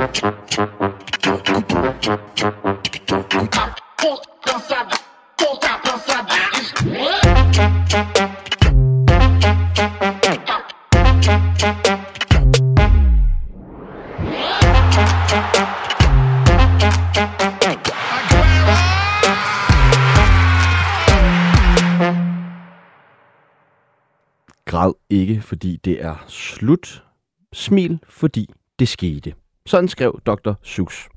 [0.00, 0.12] Græd
[25.10, 27.04] ikke, fordi det er slut.
[27.52, 28.48] Smil, fordi
[28.78, 29.34] det skete.
[29.70, 30.52] Sådan skrev Dr.
[30.62, 31.08] Seuss.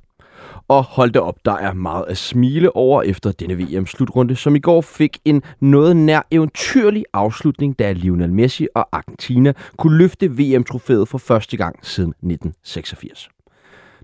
[0.68, 4.60] Og hold da op, der er meget at smile over efter denne VM-slutrunde, som i
[4.60, 11.08] går fik en noget nær eventyrlig afslutning, da Lionel Messi og Argentina kunne løfte VM-trofæet
[11.08, 13.30] for første gang siden 1986.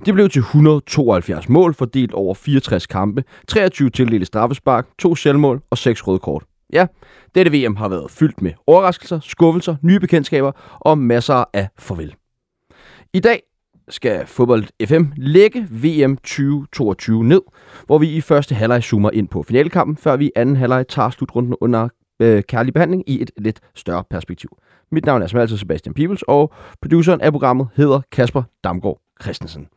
[0.06, 5.78] Det blev til 172 mål fordelt over 64 kampe, 23 tildelte straffespark, to selvmål og
[5.78, 6.44] seks røde kort.
[6.74, 6.88] Ja,
[7.36, 12.16] dette VM har været fyldt med overraskelser, skuffelser, nye bekendtskaber og masser af farvel.
[13.14, 13.42] I dag
[13.90, 17.42] skal fodbold FM lægge VM 2022 ned,
[17.86, 21.10] hvor vi i første halvleg zoomer ind på finalekampen, før vi i anden halvleg tager
[21.10, 24.50] slutrunden under øh, kærlig behandling i et lidt større perspektiv.
[24.92, 29.68] Mit navn er som altid Sebastian Pibels, og produceren af programmet hedder Kasper Damgaard Christensen.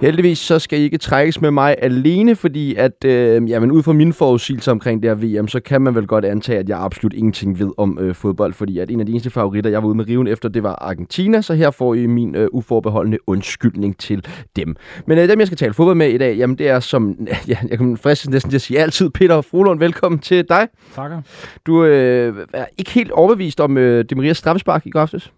[0.00, 3.92] Heldigvis så skal I ikke trækkes med mig alene, fordi at, øh, jamen, ud fra
[3.92, 7.12] mine forudsigelser omkring det her VM, så kan man vel godt antage, at jeg absolut
[7.12, 9.96] ingenting ved om øh, fodbold, fordi at en af de eneste favoritter, jeg var ude
[9.96, 14.26] med riven efter, det var Argentina, så her får I min øh, uforbeholdende undskyldning til
[14.56, 14.76] dem.
[15.06, 17.16] Men øh, dem, jeg skal tale fodbold med i dag, jamen det er som,
[17.48, 20.68] ja, jeg kan fristes næsten til at sige altid, Peter Frohlund, velkommen til dig.
[20.94, 21.22] Takker.
[21.66, 25.32] Du øh, er ikke helt overbevist om øh, Demarias straffespark i går aftes?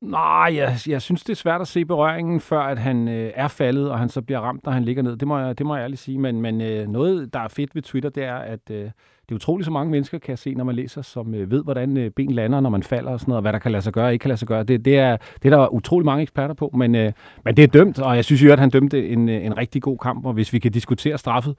[0.00, 3.48] Nej, jeg, jeg synes, det er svært at se berøringen, før at han øh, er
[3.48, 5.16] faldet, og han så bliver ramt, når han ligger ned.
[5.16, 6.18] Det må jeg, det må jeg ærligt sige.
[6.18, 8.90] Men, men øh, noget, der er fedt ved Twitter, det er, at øh, det
[9.30, 12.10] er utroligt, så mange mennesker kan se, når man læser, som øh, ved, hvordan øh,
[12.10, 14.06] ben lander, når man falder og sådan noget, og hvad der kan lade sig gøre
[14.06, 14.62] og ikke kan lade sig gøre.
[14.62, 17.12] Det, det, er, det er der utrolig mange eksperter på, men, øh,
[17.44, 19.82] men det er dømt, og jeg synes jo, at han dømte en, øh, en rigtig
[19.82, 21.54] god kamp, og hvis vi kan diskutere straffet,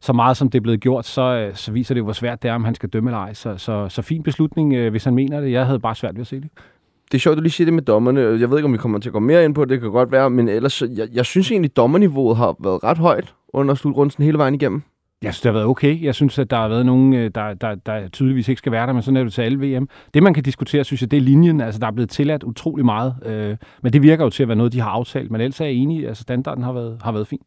[0.00, 2.48] så meget som det er blevet gjort, så, øh, så viser det, hvor svært det
[2.48, 3.34] er, om han skal dømme eller ej.
[3.34, 5.52] Så, så, så fin beslutning, øh, hvis han mener det.
[5.52, 6.48] Jeg havde bare svært ved at se det
[7.12, 8.20] det er sjovt, du lige siger det med dommerne.
[8.20, 9.70] Jeg ved ikke, om vi kommer til at gå mere ind på det.
[9.70, 10.30] Det kan godt være.
[10.30, 14.38] Men ellers, jeg, jeg synes egentlig, at dommerniveauet har været ret højt under slutrunden hele
[14.38, 14.82] vejen igennem.
[15.22, 16.02] Jeg synes, det har været okay.
[16.02, 18.86] Jeg synes, at der har været nogen, øh, der, der, der tydeligvis ikke skal være
[18.86, 19.88] der, men sådan er det til alle VM.
[20.14, 21.60] Det, man kan diskutere, synes jeg, det er linjen.
[21.60, 23.14] Altså, der er blevet tilladt utrolig meget.
[23.26, 25.30] Øh, men det virker jo til at være noget, de har aftalt.
[25.30, 26.08] Men ellers er jeg enig.
[26.08, 27.40] Altså, standarden har været, har været fin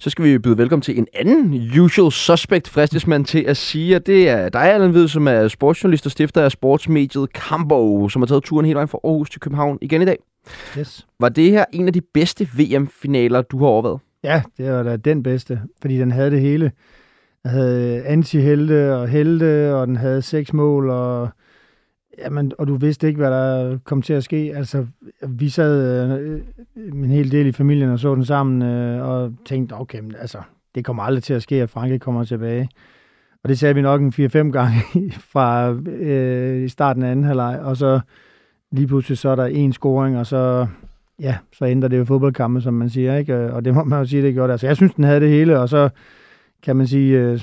[0.00, 3.96] så skal vi byde velkommen til en anden usual suspect, fristes man til at sige,
[3.96, 8.22] at det er dig, Allan Hvid, som er sportsjournalist og stifter af sportsmediet Cambo, som
[8.22, 10.16] har taget turen hele vejen fra Aarhus til København igen i dag.
[10.78, 11.06] Yes.
[11.20, 13.98] Var det her en af de bedste VM-finaler, du har overvejet?
[14.24, 16.72] Ja, det var da den bedste, fordi den havde det hele.
[17.42, 21.28] Den havde anti-helte og helte, og den havde seks mål, og
[22.18, 24.52] Jamen, og du vidste ikke, hvad der kom til at ske.
[24.56, 24.86] Altså,
[25.28, 26.40] vi sad øh,
[26.76, 30.38] en hel del i familien og så den sammen, øh, og tænkte, okay, men, altså,
[30.74, 32.68] det kommer aldrig til at ske, at Frankrig kommer tilbage.
[33.42, 34.82] Og det sagde vi nok en 4-5 gange
[35.32, 38.00] fra øh, starten af anden halvleg, og så
[38.72, 40.66] lige pludselig så er der en scoring, og så,
[41.20, 43.52] ja, så ændrer det jo fodboldkampe, som man siger, ikke?
[43.52, 44.52] Og det må man jo sige, det gjorde det.
[44.52, 45.88] Altså, jeg synes, den havde det hele, og så
[46.62, 47.40] kan man sige, øh,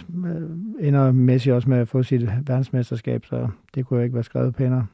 [0.79, 4.55] ender Messi også med at få sit verdensmesterskab, så det kunne jo ikke være skrevet
[4.55, 4.87] pænere.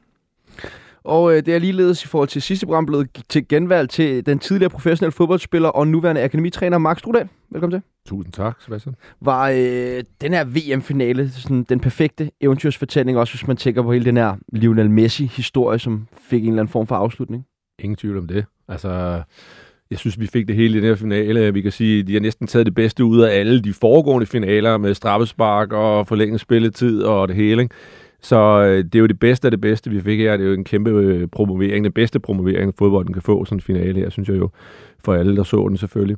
[1.04, 4.38] Og øh, det er ligeledes i forhold til sidste program blevet til genvalg til den
[4.38, 7.28] tidligere professionelle fodboldspiller og nuværende akademitræner Max Strudal.
[7.50, 7.88] Velkommen til.
[8.06, 8.94] Tusind tak, Sebastian.
[9.20, 14.04] Var øh, den her VM-finale sådan, den perfekte eventyrsfortælling, også hvis man tænker på hele
[14.04, 17.46] den her Lionel Messi-historie, som fik en eller anden form for afslutning?
[17.78, 18.44] Ingen tvivl om det.
[18.68, 19.22] Altså,
[19.94, 21.54] jeg synes, vi fik det hele i den her finale.
[21.54, 24.26] Vi kan sige, at de har næsten taget det bedste ud af alle de foregående
[24.26, 27.62] finaler med straffespark og forlænget spilletid og det hele.
[27.62, 27.74] Ikke?
[28.20, 30.36] Så øh, det er jo det bedste af det bedste, vi fik her.
[30.36, 33.60] Det er jo en kæmpe øh, promovering, den bedste promovering, fodbolden kan få sådan en
[33.60, 34.50] finale her, synes jeg jo,
[35.04, 36.16] for alle, der så den selvfølgelig.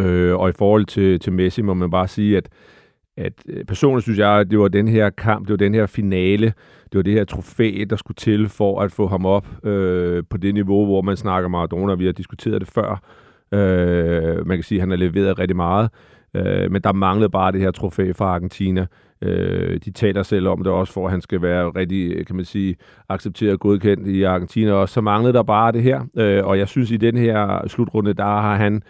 [0.00, 2.48] Øh, og i forhold til, til Messi må man bare sige, at,
[3.18, 5.86] at øh, personligt synes jeg, at det var den her kamp, det var den her
[5.86, 6.46] finale,
[6.92, 10.36] det var det her trofæ, der skulle til for at få ham op øh, på
[10.36, 13.02] det niveau, hvor man snakker Maradona, vi har diskuteret det før.
[13.52, 15.90] Øh, man kan sige, at han har leveret rigtig meget,
[16.34, 18.86] øh, men der manglede bare det her trofæ fra Argentina.
[19.22, 22.44] Øh, de taler selv om det også, for at han skal være rigtig, kan man
[22.44, 22.76] sige,
[23.08, 24.94] accepteret og godkendt i Argentina også.
[24.94, 28.24] Så manglede der bare det her, øh, og jeg synes, i den her slutrunde, der
[28.24, 28.82] har han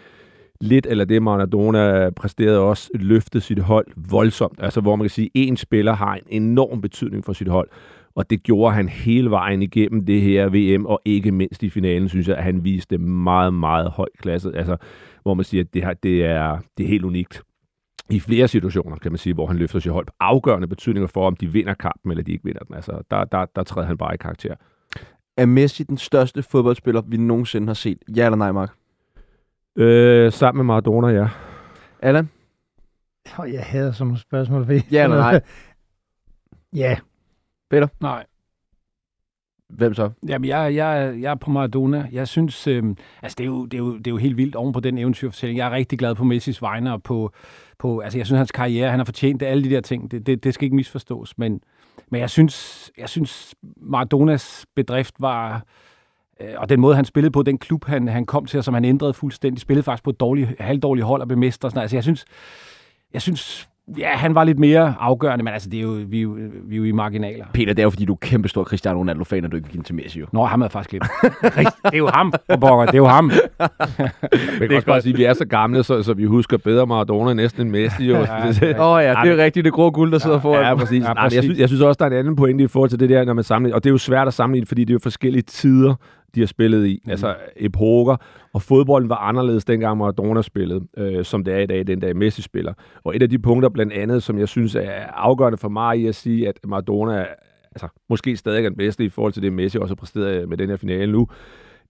[0.61, 4.59] lidt, eller det Maradona præsterede også, løftet sit hold voldsomt.
[4.61, 7.69] Altså, hvor man kan sige, at en spiller har en enorm betydning for sit hold.
[8.15, 12.09] Og det gjorde han hele vejen igennem det her VM, og ikke mindst i finalen,
[12.09, 14.51] synes jeg, at han viste meget, meget høj klasse.
[14.55, 14.77] Altså,
[15.23, 17.41] hvor man siger, at det, her, det, er, det er helt unikt
[18.09, 20.07] i flere situationer, kan man sige, hvor han løfter sit hold.
[20.19, 22.75] Afgørende betydninger for, om de vinder kampen, eller de ikke vinder den.
[22.75, 24.55] Altså, der, der, der træder han bare i karakter.
[25.37, 27.97] Er Messi den største fodboldspiller, vi nogensinde har set?
[28.15, 28.78] Ja eller nej, Mark?
[29.75, 31.27] Øh, sammen med Maradona, ja.
[32.01, 32.29] Allan?
[33.37, 34.65] Oh, jeg hader sådan nogle spørgsmål.
[34.65, 34.81] Fordi...
[34.91, 35.41] Ja eller nej?
[36.73, 36.97] ja.
[38.01, 38.25] Nej.
[39.69, 40.09] Hvem så?
[40.27, 42.09] Jamen, jeg, jeg, jeg er på Maradona.
[42.11, 42.83] Jeg synes, øh,
[43.21, 44.97] altså det er, jo, det, er jo, det er jo helt vildt oven på den
[44.97, 45.57] eventyrfortælling.
[45.57, 47.31] Jeg er rigtig glad på Messis vegne og på,
[47.79, 50.11] på altså jeg synes, hans karriere, han har fortjent det, alle de der ting.
[50.11, 51.61] Det, det, det skal ikke misforstås, men,
[52.09, 55.61] men jeg synes, jeg synes Maradonas bedrift var, øh,
[56.57, 58.85] og den måde, han spillede på, den klub, han, han kom til, og som han
[58.85, 61.69] ændrede fuldstændig, spillede faktisk på et dårligt, halvdårligt hold og bemestre.
[61.69, 61.83] Sådan, noget.
[61.83, 62.25] altså jeg synes,
[63.13, 66.21] jeg synes, ja, han var lidt mere afgørende, men altså, det er jo, vi, er
[66.21, 67.45] jo, vi er jo i marginaler.
[67.53, 69.83] Peter, det er jo fordi, du er kæmpestor Cristiano Ronaldo-fan, og du ikke vil give
[69.83, 70.25] til Messi, jo.
[70.33, 71.05] Nå, ham havde faktisk glemt.
[71.53, 73.25] det er jo ham, for pokker, det er jo ham.
[74.59, 76.87] Men kan også bare sige, at vi er så gamle, så, så vi husker bedre
[76.87, 78.05] Maradona næsten end Messi.
[78.05, 78.15] Jo.
[78.17, 80.63] Ja, Åh oh, ja, det er rigtigt det grå guld, der sidder foran.
[80.63, 81.03] Ja, præcis.
[81.03, 81.35] Ja, Ja, præcis.
[81.35, 83.25] jeg, synes, jeg synes også, der er en anden pointe i forhold til det der,
[83.25, 83.75] når man sammenligner.
[83.75, 85.95] Og det er jo svært at sammenligne, fordi det er jo forskellige tider,
[86.35, 87.01] de har spillet i.
[87.05, 87.11] Mm.
[87.11, 88.15] Altså epoker.
[88.53, 92.15] Og fodbolden var anderledes dengang Maradona spillede, øh, som det er i dag, den dag
[92.15, 92.73] Messi spiller.
[93.03, 96.07] Og et af de punkter blandt andet, som jeg synes er afgørende for mig i
[96.07, 97.25] at sige, at Maradona
[97.71, 100.57] altså, måske stadig er den bedste i forhold til det, Messi også har præsteret med
[100.57, 101.27] den her finale nu,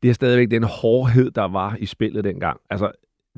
[0.03, 2.59] det er stadigvæk den hårdhed, der var i spillet dengang.
[2.69, 2.91] Altså,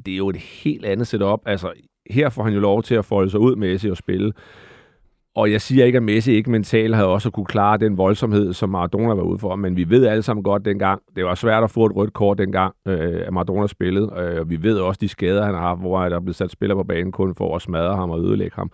[0.06, 1.39] det er jo et helt andet setup.
[1.45, 1.74] Altså,
[2.09, 4.33] her får han jo lov til at folde sig ud Messi og spille.
[5.36, 8.69] Og jeg siger ikke, at Messi ikke mentalt havde også kunne klare den voldsomhed, som
[8.69, 11.72] Maradona var ude for, men vi ved alle sammen godt dengang, det var svært at
[11.72, 15.07] få et rødt kort dengang, øh, at Maradona spillede, øh, og vi ved også de
[15.07, 17.62] skader, han har haft, hvor der er blevet sat spiller på banen kun for at
[17.62, 18.72] smadre ham og ødelægge ham.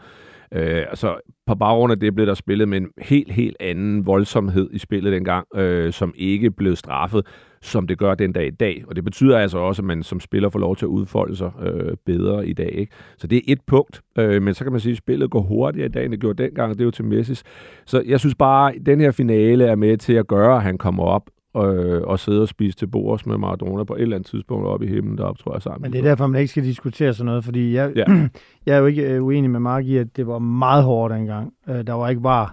[0.51, 1.15] Øh, altså,
[1.47, 5.13] på baggrund af det blev der spillet med en helt, helt anden voldsomhed i spillet
[5.13, 7.25] dengang, øh, som ikke blev straffet,
[7.61, 8.83] som det gør den dag i dag.
[8.87, 11.51] Og det betyder altså også, at man som spiller får lov til at udfolde sig
[11.61, 12.71] øh, bedre i dag.
[12.75, 12.91] Ikke?
[13.17, 15.85] Så det er et punkt, øh, men så kan man sige, at spillet går hurtigere
[15.85, 17.43] i dag, end det gjorde dengang, og det er jo til Messis.
[17.85, 20.77] Så jeg synes bare, at den her finale er med til at gøre, at han
[20.77, 24.29] kommer op øh, og sidder og spiser til bords med Maradona på et eller andet
[24.29, 25.81] tidspunkt oppe i himlen deroppe, tror jeg sammen.
[25.81, 28.03] Men det er derfor, man ikke skal diskutere sådan noget, fordi jeg, Ja.
[28.65, 31.53] jeg er jo ikke øh, uenig med Mark i, at det var meget hårdt dengang.
[31.69, 32.49] Øh, Der var ikke bare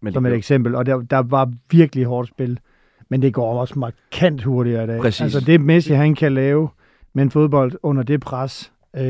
[0.00, 2.58] Men som et eksempel, og der, der var virkelig hårdt spil.
[3.10, 5.00] Men det går også markant hurtigere i dag.
[5.00, 5.20] Præcis.
[5.20, 6.68] Altså det Messi, han kan lave
[7.14, 9.04] med en fodbold under det pres, øh,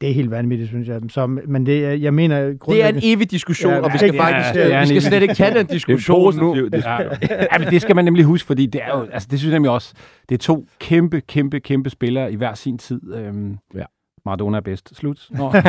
[0.00, 1.00] det er helt vanvittigt, synes jeg.
[1.08, 2.40] Så, men det, er- jeg mener...
[2.68, 4.86] det er en evig diskussion, Ja, og vi skal er- faktisk det er vi en
[4.86, 6.54] skal slet ikke tage den det er diskussion nu.
[6.54, 6.98] Det, Ja.
[7.52, 9.56] ja, men det skal man nemlig huske, fordi det er jo, altså det synes jeg
[9.56, 9.94] nemlig også,
[10.28, 13.00] det er to kæmpe, kæmpe, kæmpe spillere i hver sin tid.
[13.14, 13.82] Øhm, Ja.
[14.26, 14.96] Maradona er bedst.
[14.96, 15.26] Slut.
[15.30, 15.50] Nå.
[15.52, 15.60] Det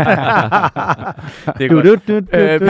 [1.65, 1.85] er godt.
[1.85, 2.65] du, du, du, Øh, du.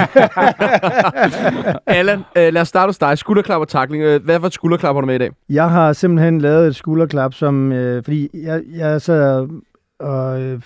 [1.88, 3.18] Allan, øh, lad os starte hos dig.
[3.18, 4.04] Skulderklap og takling.
[4.04, 5.30] Øh, Hvad for et skulderklap har du med i dag?
[5.50, 9.48] Jeg har simpelthen lavet et skulderklap, som, øh, fordi jeg, jeg sad
[10.00, 10.62] og øh,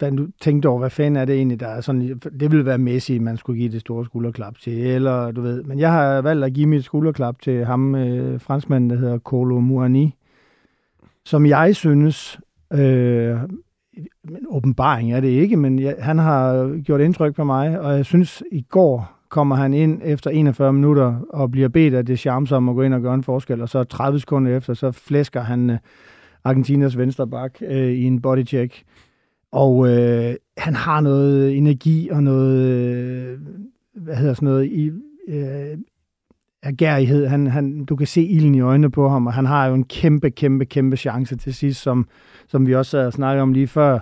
[0.00, 3.18] fandt, tænkte over, hvad fanden er det egentlig, der er sådan, det ville være Messi,
[3.18, 6.52] man skulle give det store skulderklap til, eller du ved, men jeg har valgt at
[6.52, 10.14] give mit skulderklap til ham, øh, franskmanden, der hedder Kolo Muani,
[11.24, 12.40] som jeg synes,
[12.72, 13.36] øh,
[14.24, 18.04] men åbenbaring er det ikke, men jeg, han har gjort indtryk på mig, og jeg
[18.04, 22.46] synes, i går kommer han ind efter 41 minutter og bliver bedt af det charme
[22.56, 25.40] om at gå ind og gøre en forskel, og så 30 sekunder efter, så flæsker
[25.40, 25.78] han øh,
[26.44, 28.82] Argentinas venstre bak øh, i en bodycheck.
[29.54, 33.38] Og øh, han har noget energi og noget, øh,
[33.94, 34.90] hvad hedder sådan noget, i,
[35.28, 35.78] øh,
[36.62, 37.26] agerighed.
[37.26, 39.84] Han, han, du kan se ilden i øjnene på ham, og han har jo en
[39.84, 42.08] kæmpe, kæmpe, kæmpe chance til sidst, som,
[42.48, 43.98] som vi også har snakket snakkede om lige før.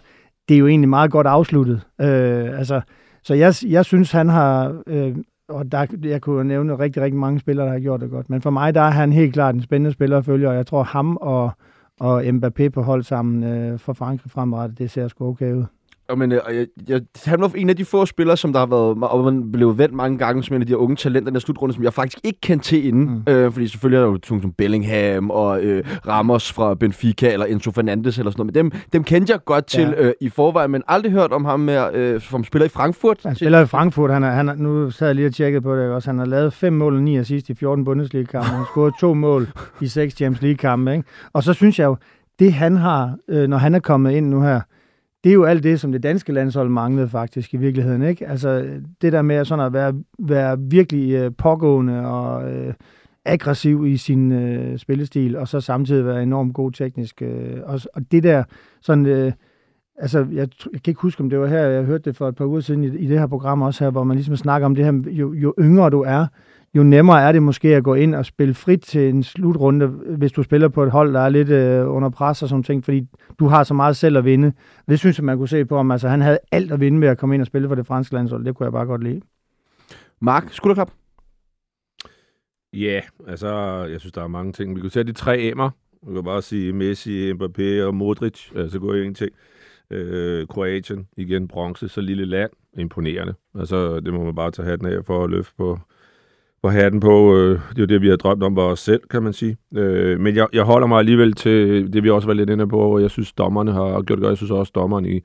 [0.48, 1.80] Det er jo egentlig meget godt afsluttet.
[2.00, 2.80] Øh, altså,
[3.22, 5.16] så jeg, jeg synes, han har, øh,
[5.48, 8.42] og der, jeg kunne nævne rigtig, rigtig mange spillere, der har gjort det godt, men
[8.42, 10.82] for mig, der er han helt klart en spændende spiller at følge, og jeg tror,
[10.82, 11.50] ham og,
[12.00, 15.64] og Mbappé på hold sammen øh, for Frankrig fremrettet, det ser sgu okay ud.
[16.12, 18.58] Og men, øh, og jeg, jeg, han var en af de få spillere, som der
[18.60, 21.26] har været, og man blev vendt mange gange som en af de her unge talenter
[21.26, 23.22] i den her slutrunde, som jeg faktisk ikke kendte til inden.
[23.26, 23.32] Mm.
[23.32, 27.46] Øh, fordi selvfølgelig er der jo sådan som Bellingham og øh, Ramos fra Benfica, eller
[27.46, 28.54] Enzo Fernandes eller sådan noget.
[28.54, 30.06] Men dem, dem kendte jeg godt til Ja.
[30.06, 33.18] øh, i forvejen, men aldrig hørt om ham mere, øh, som spiller i Frankfurt.
[33.24, 35.76] Han spiller i Frankfurt, han er, han er, nu sad jeg lige og tjekket på
[35.76, 38.64] det også, han har lavet fem mål og ni assist i 14 Bundesliga-kampe, han har
[38.64, 39.48] scoret to mål
[39.80, 41.04] i seks Champions League-kampe, ikke?
[41.32, 41.96] Og så synes jeg jo,
[42.38, 44.60] det han har, øh, når han er kommet ind nu her,
[45.24, 48.28] det er jo alt det, som det danske landshold manglede faktisk i virkeligheden, ikke?
[48.28, 52.74] Altså det der med sådan at være, være virkelig øh, pågående og øh,
[53.24, 57.22] aggressiv i sin øh, spillestil, og så samtidig være enormt god teknisk.
[57.22, 58.44] Øh, og, og det der
[58.80, 59.06] sådan...
[59.06, 59.32] Øh,
[59.96, 62.34] Altså, jeg, jeg kan ikke huske, om det var her, jeg hørte det for et
[62.34, 64.74] par uger siden i, i det her program også her, hvor man ligesom snakker om
[64.74, 66.26] det her, jo, jo yngre du er,
[66.74, 70.32] jo nemmere er det måske at gå ind og spille frit til en slutrunde, hvis
[70.32, 73.06] du spiller på et hold, der er lidt øh, under pres og sådan ting, fordi
[73.38, 74.52] du har så meget selv at vinde.
[74.88, 75.90] Det synes jeg, man kunne se på ham.
[75.90, 78.14] Altså, han havde alt at vinde ved at komme ind og spille for det franske
[78.14, 78.44] landshold.
[78.44, 79.20] Det kunne jeg bare godt lide.
[80.20, 80.90] Mark, skulderklap.
[82.72, 83.48] Ja, altså,
[83.90, 84.76] jeg synes, der er mange ting.
[84.76, 85.70] Vi kunne tage de tre M'er.
[86.08, 88.50] Vi kan bare sige Messi, Mbappé og Modric.
[88.56, 89.32] Altså, går jo en ting.
[89.90, 92.50] Øh, Kroatien, igen bronze, så lille land.
[92.78, 93.34] Imponerende.
[93.58, 95.78] Altså, det må man bare tage hatten af for at løfte på,
[96.62, 97.36] på hatten på.
[97.36, 99.56] Øh, det er jo det, vi har drømt om for os selv, kan man sige.
[99.76, 102.76] Øh, men jeg, jeg holder mig alligevel til det, vi også var lidt inde på,
[102.76, 104.30] hvor jeg synes, dommerne har gjort det godt.
[104.30, 105.20] Jeg synes også, dommeren i,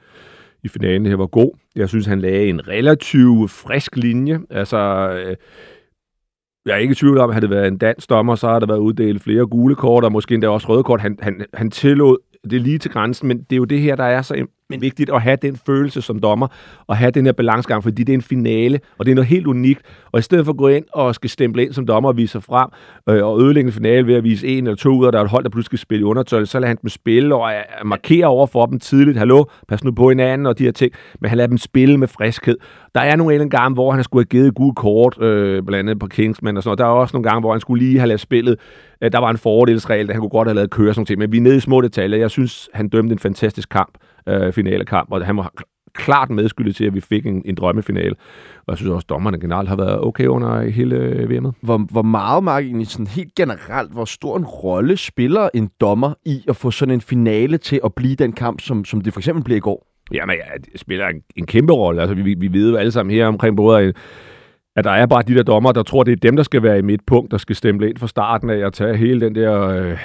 [0.63, 1.57] i finalen her var god.
[1.75, 4.39] Jeg synes, han lagde en relativt frisk linje.
[4.49, 4.77] Altså,
[5.09, 5.35] øh,
[6.65, 8.59] jeg er ikke i tvivl om, at havde det været en dansk dommer, så har
[8.59, 11.01] der været uddelt flere gule kort, og måske endda også røde kort.
[11.01, 12.17] Han, han, han tillod
[12.49, 15.09] det lige til grænsen, men det er jo det her, der er så men vigtigt
[15.09, 16.47] at have den følelse som dommer,
[16.87, 19.47] og have den her balancegang, fordi det er en finale, og det er noget helt
[19.47, 19.81] unikt.
[20.11, 22.31] Og i stedet for at gå ind og skal stemple ind som dommer og vise
[22.31, 22.69] sig frem,
[23.09, 25.23] øh, og ødelægge en finale ved at vise en eller to ud, og der er
[25.23, 27.51] et hold, der pludselig skal spille i undertøj, så lader han dem spille og
[27.85, 29.17] markere over for dem tidligt.
[29.17, 30.91] Hallo, pas nu på hinanden og de her ting.
[31.21, 32.57] Men han lader dem spille med friskhed.
[32.95, 35.99] Der er nogle en gange, hvor han skulle have givet gode kort, øh, blandt andet
[35.99, 36.79] på Kingsman og sådan noget.
[36.79, 38.59] Der er også nogle gange, hvor han skulle lige have lavet spillet.
[39.01, 41.19] Øh, der var en fordelsregel, der han kunne godt have lavet køre sådan ting.
[41.19, 42.17] Men vi er nede i små detaljer.
[42.17, 43.97] Jeg synes, han dømte en fantastisk kamp
[44.27, 45.51] øh, finalekamp, og han var
[45.93, 48.15] klart medskyldig til, at vi fik en, en drømmefinale.
[48.57, 50.95] Og jeg synes også, at dommerne generelt har været okay under hele
[51.29, 51.51] VM'et.
[51.61, 56.13] Hvor, hvor meget, Mark, egentlig sådan helt generelt, hvor stor en rolle spiller en dommer
[56.25, 59.19] i at få sådan en finale til at blive den kamp, som, som det for
[59.19, 59.87] eksempel blev i går?
[60.13, 62.01] Jamen, ja, det spiller en, en kæmpe rolle.
[62.01, 63.93] Altså, vi, vi ved jo alle sammen her omkring både
[64.77, 66.79] at der er bare de der dommer, der tror, det er dem, der skal være
[66.79, 69.97] i midtpunkt, der skal stemme ind fra starten af og tage hele den der øh,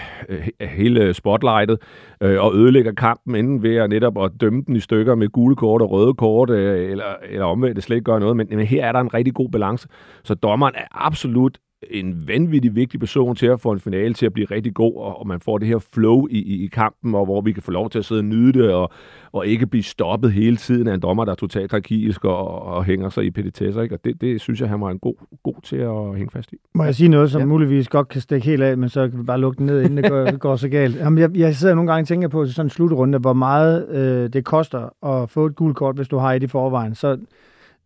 [0.60, 1.78] hele spotlightet
[2.22, 5.56] øh, og ødelægge kampen inden ved at netop at dømme den i stykker med gule
[5.56, 8.36] kort og røde kort, øh, eller, eller omvendt, det slet ikke gør noget.
[8.36, 9.88] Men, men her er der en rigtig god balance.
[10.24, 11.58] Så dommeren er absolut
[11.90, 15.20] en vanvittig vigtig person til at få en finale til at blive rigtig god, og,
[15.20, 17.70] og man får det her flow i, i, i kampen, og hvor vi kan få
[17.70, 18.92] lov til at sidde og nyde det, og,
[19.32, 22.84] og ikke blive stoppet hele tiden af en dommer, der er totalt krakilsk og, og
[22.84, 23.82] hænger sig i petitesser.
[23.82, 23.94] Ikke?
[23.94, 26.56] Og det, det synes jeg, han var en god, god til at hænge fast i.
[26.74, 27.46] Må jeg sige noget, som ja.
[27.46, 29.96] muligvis godt kan stikke helt af, men så kan vi bare lukke den ned, inden
[29.96, 30.96] det går, går så galt.
[30.96, 34.32] Jamen, jeg, jeg sidder nogle gange og tænker på sådan en slutrunde, hvor meget øh,
[34.32, 36.94] det koster at få et gult kort, hvis du har et i forvejen.
[36.94, 37.18] Så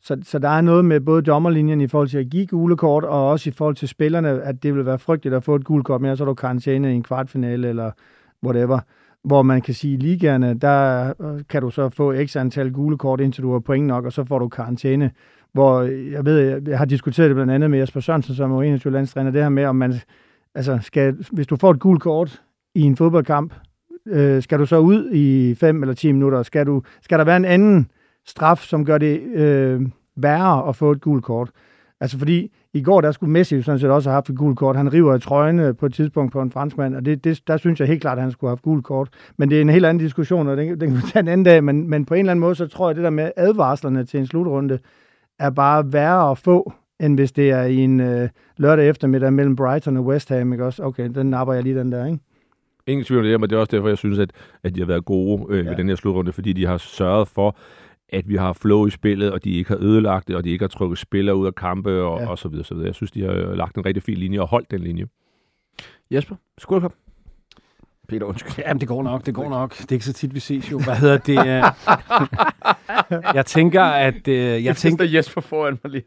[0.07, 3.05] så, så der er noget med både dommerlinjen i forhold til at give gule kort,
[3.05, 5.85] og også i forhold til spillerne, at det vil være frygteligt at få et gult
[5.85, 7.91] kort, men så er du karantæne i en kvartfinale eller
[8.45, 8.79] whatever.
[9.25, 12.99] Hvor man kan sige, at ligaerne, der øh, kan du så få x antal gule
[12.99, 15.11] kort, indtil du har point nok, og så får du karantæne.
[15.53, 15.83] Hvor
[16.13, 19.31] jeg ved, jeg har diskuteret det blandt andet med Jesper Sørensen, som er 21 landstræner,
[19.31, 19.95] det her med, om man,
[20.55, 22.43] altså skal, hvis du får et gult kort
[22.75, 23.55] i en fodboldkamp,
[24.07, 26.43] øh, skal du så ud i 5 eller 10 minutter?
[26.43, 27.89] Skal, du, skal der være en anden
[28.26, 29.80] straf, som gør det øh,
[30.16, 31.50] værre at få et gult kort.
[32.00, 34.76] Altså fordi i går, der skulle Messi sådan set også have haft et gult kort.
[34.76, 37.80] Han river i trøjen på et tidspunkt på en franskmand, og det, det, der synes
[37.80, 39.09] jeg helt klart, at han skulle have haft gult kort.
[39.37, 41.45] Men det er en helt anden diskussion, og den, den kan vi tage en anden
[41.45, 41.64] dag.
[41.64, 44.04] Men, men på en eller anden måde, så tror jeg, at det der med advarslerne
[44.04, 44.78] til en slutrunde,
[45.38, 49.56] er bare værre at få, end hvis det er i en øh, lørdag eftermiddag mellem
[49.56, 50.52] Brighton og West Ham.
[50.52, 50.83] Ikke også?
[50.83, 52.18] Okay, den napper jeg lige den der, ikke?
[52.87, 54.30] Ingen tvivl om det, men det er også derfor, jeg synes, at,
[54.64, 55.71] at de har været gode øh, ja.
[55.71, 57.56] ved den her slutrunde, fordi de har sørget for,
[58.09, 60.63] at vi har flow i spillet, og de ikke har ødelagt det, og de ikke
[60.63, 62.29] har trukket spillere ud af kampe, og, ja.
[62.29, 62.87] og så videre, så videre.
[62.87, 65.07] Jeg synes, de har lagt en rigtig fin linje og holdt den linje.
[66.11, 66.93] Jesper, skål
[68.09, 68.65] Peter, undskyld.
[68.67, 69.79] Jamen, det går nok, det går nok.
[69.79, 70.79] Det er ikke så tit, vi ses jo.
[70.79, 71.35] Hvad hedder det?
[73.35, 74.29] jeg tænker, at...
[74.29, 76.05] Øh, jeg, jeg tænker, Jesper foran mig lige.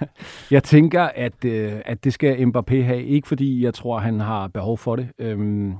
[0.50, 3.04] jeg tænker, at, øh, at det skal Mbappé have.
[3.04, 5.08] Ikke fordi jeg tror, han har behov for det.
[5.18, 5.74] Øhm,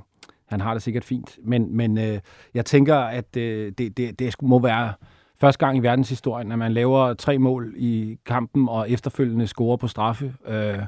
[0.45, 1.39] han har det sikkert fint.
[1.43, 2.19] Men, men øh,
[2.53, 4.93] jeg tænker, at øh, det, det, det må være
[5.43, 9.87] første gang i verdenshistorien, at man laver tre mål i kampen og efterfølgende scorer på
[9.87, 10.33] straffe.
[10.47, 10.79] Øh,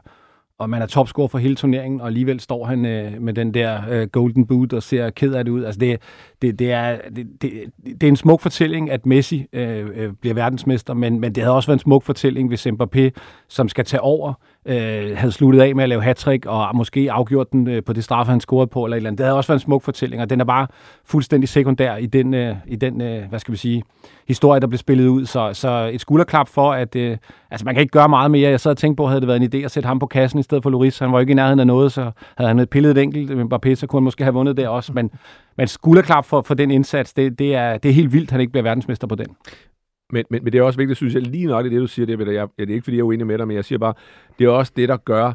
[0.60, 3.82] og man er topscorer for hele turneringen, og alligevel står han øh, med den der
[3.90, 5.64] øh, golden boot og ser ked af det ud.
[5.64, 6.02] Altså det,
[6.42, 7.52] det, det, er, det, det,
[7.84, 11.56] det er en smuk fortælling, at Messi øh, øh, bliver verdensmester, men, men det havde
[11.56, 13.10] også været en smuk fortælling, hvis Mbappé,
[13.48, 14.34] som skal tage over,
[14.66, 18.04] øh, havde sluttet af med at lave hat og måske afgjort den øh, på det
[18.04, 19.18] straffe, han scorede på, eller et eller andet.
[19.18, 20.68] Det havde også været en smuk fortælling, og den er bare
[21.06, 23.84] fuldstændig sekundær i den, øh, i den øh, hvad skal vi sige,
[24.28, 25.26] historie, der blev spillet ud.
[25.26, 27.18] Så, så et skulderklap for, at øh,
[27.52, 28.50] altså man kan ikke gøre meget mere.
[28.50, 30.40] Jeg sad og tænkte på, havde det været en idé at sætte ham på kassen
[30.40, 31.00] i stedet for Loris.
[31.00, 33.76] Han var ikke i nærheden af noget, så havde han pillet et enkelt øh, Mbappé,
[33.76, 34.94] så kunne han måske have vundet der også.
[34.94, 35.12] Men,
[35.58, 38.42] men skulderklap for, for den indsats, det, det, er, det er helt vildt, at han
[38.42, 39.28] ikke bliver verdensmester på den.
[40.12, 42.06] Men, men, men det er også vigtigt, synes jeg, lige nok i det, du siger,
[42.06, 43.80] det, jeg, jeg, det er ikke, fordi jeg er uenig med dig, men jeg siger
[43.80, 43.94] bare,
[44.40, 45.34] det er også det, der gør,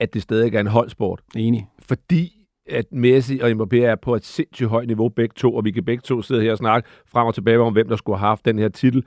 [0.00, 1.20] at det stadig er en holdsport.
[1.36, 1.68] Enig.
[1.88, 2.32] Fordi
[2.68, 5.84] at Messi og Mbappé er på et sindssygt højt niveau begge to, og vi kan
[5.84, 8.44] begge to sidde her og snakke frem og tilbage om, hvem der skulle have haft
[8.44, 9.04] den her titel.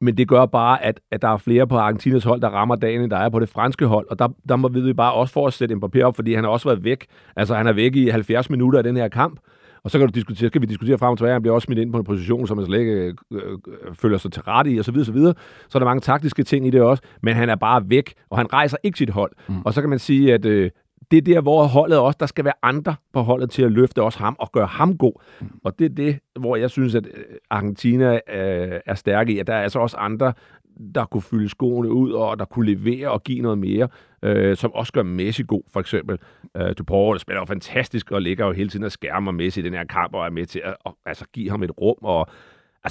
[0.00, 3.02] Men det gør bare, at, at der er flere på Argentinas hold, der rammer dagen,
[3.02, 4.06] end der er på det franske hold.
[4.10, 6.50] Og der, der må vi bare også for at sætte Mbappé op, fordi han har
[6.50, 7.06] også været væk.
[7.36, 9.40] Altså, han er væk i 70 minutter af den her kamp.
[9.82, 11.78] Og så kan du diskutere, skal vi diskutere frem og tilbage, han bliver også smidt
[11.78, 13.58] ind på en position, som man slet ikke øh, øh,
[13.94, 15.34] føler sig til rette i, og så videre, så videre.
[15.68, 18.38] Så er der mange taktiske ting i det også, men han er bare væk, og
[18.38, 19.32] han rejser ikke sit hold.
[19.48, 19.62] Mm.
[19.64, 20.70] Og så kan man sige, at øh,
[21.10, 24.02] det er der, hvor holdet også, der skal være andre på holdet til at løfte
[24.02, 25.12] også ham og gøre ham god.
[25.40, 25.46] Mm.
[25.64, 29.46] Og det er det, hvor jeg synes, at øh, Argentina øh, er stærke i, at
[29.46, 30.32] der er altså også andre,
[30.94, 33.88] der kunne fylde skoene ud, og der kunne levere og give noget mere,
[34.22, 36.18] øh, som også gør Messi god, for eksempel.
[36.56, 39.74] Øh, Dupont spiller jo fantastisk, og ligger jo hele tiden og skærmer Messi i den
[39.74, 42.28] her kamp, og er med til at og, altså, give ham et rum, og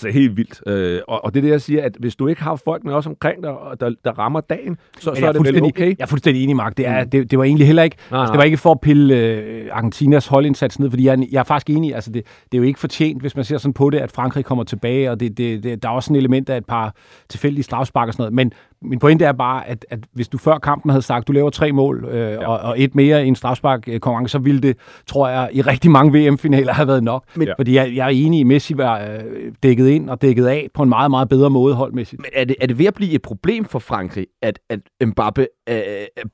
[0.06, 0.62] Altså helt vildt.
[0.68, 2.94] Øh, og, og det er det, jeg siger, at hvis du ikke har folk med
[2.94, 5.88] også omkring dig, der, der rammer dagen, så, så er det vel okay.
[5.88, 6.78] Jeg er fuldstændig enig, Mark.
[6.78, 7.10] Det, er, mm.
[7.10, 9.68] det, det var egentlig heller ikke, nej, altså, det var ikke for at pille øh,
[9.72, 11.96] Argentinas holdindsats ned, fordi jeg, jeg er faktisk enig.
[11.96, 14.46] Altså, det, det er jo ikke fortjent, hvis man ser sådan på det, at Frankrig
[14.46, 16.96] kommer tilbage, og det, det, det, der er også en element af et par
[17.30, 18.34] tilfældige strafspark og sådan noget.
[18.34, 21.50] Men min pointe er bare, at, at hvis du før kampen havde sagt, du laver
[21.50, 22.48] tre mål øh, ja.
[22.48, 26.20] og, og et mere i en strafspark-konkurrence, så ville det, tror jeg, i rigtig mange
[26.20, 27.24] VM-finaler have været nok.
[27.36, 30.46] Men, Fordi jeg, jeg er enig i, at Messi var øh, dækket ind og dækket
[30.46, 32.22] af på en meget, meget bedre måde holdmæssigt.
[32.22, 35.64] Men er det, er det ved at blive et problem for Frankrig, at, at Mbappé
[35.70, 35.82] øh,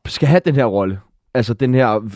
[0.05, 0.99] skal have den her rolle?
[1.33, 2.09] Altså den her,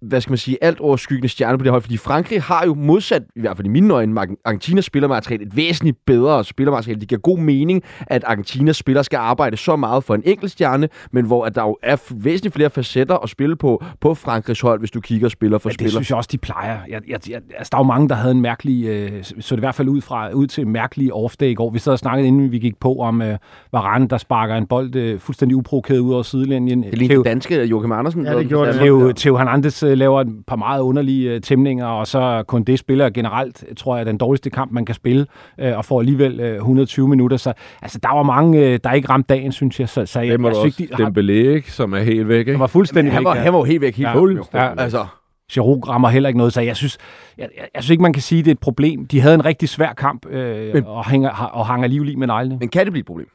[0.00, 3.22] hvad skal man sige, alt overskyggende stjerne på det hold, fordi Frankrig har jo modsat,
[3.36, 7.00] i hvert fald i mine øjne, Argentinas spillermateriale et væsentligt bedre spillermateriale.
[7.00, 10.88] Det giver god mening, at Argentinas spillere skal arbejde så meget for en enkelt stjerne,
[11.12, 14.78] men hvor at der jo er væsentligt flere facetter at spille på, på Frankrigs hold,
[14.78, 15.88] hvis du kigger spiller for ja, spiller.
[15.88, 16.78] det synes jeg også, de plejer.
[16.88, 19.60] Jeg, jeg, jeg, altså, der er jo mange, der havde en mærkelig, øh, så det
[19.60, 21.70] i hvert fald ud, fra, ud til en mærkelig off-day i går.
[21.70, 23.38] Vi sad og snakkede, inden vi gik på, om øh,
[23.72, 26.82] Varane, der sparker en bold øh, fuldstændig uprovokeret ud over sidelinjen.
[26.82, 28.26] Det ligner danske Joachim Andersen.
[28.26, 28.80] Ja, det gjorde det.
[28.80, 32.78] Theo, Theo Hernandez øh, laver et par meget underlige uh, tæmninger, og så kun det
[32.78, 35.26] spiller generelt, tror jeg, er den dårligste kamp, man kan spille,
[35.62, 37.36] uh, og får alligevel uh, 120 minutter.
[37.36, 39.88] Så altså, der var mange, uh, der ikke ramte dagen, synes jeg.
[39.88, 42.38] Så, så jeg, det jeg, også de, Dembélé, ikke, som er helt væk.
[42.38, 42.50] Ikke?
[42.50, 43.42] Han var fuldstændig han var, væk.
[43.42, 44.42] Han var jo helt væk, helt ja, fuld.
[44.54, 45.06] Ja, altså.
[45.52, 46.98] Giroud rammer heller ikke noget, så jeg synes,
[47.38, 49.06] jeg, jeg, jeg synes ikke, man kan sige, at det er et problem.
[49.06, 52.26] De havde en rigtig svær kamp, øh, men, og, hænger, og hang alligevel lige med
[52.26, 52.56] neglene.
[52.60, 53.28] Men kan det blive et problem?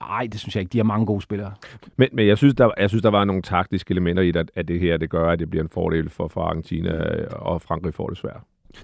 [0.00, 0.72] Nej, det synes jeg ikke.
[0.72, 1.52] De har mange gode spillere.
[1.96, 4.68] Men, men jeg, synes, der, jeg synes, der var nogle taktiske elementer i det, at
[4.68, 7.94] det her det gør, at det bliver en fordel for, for Argentina, øh, og Frankrig
[7.94, 8.40] får det svært.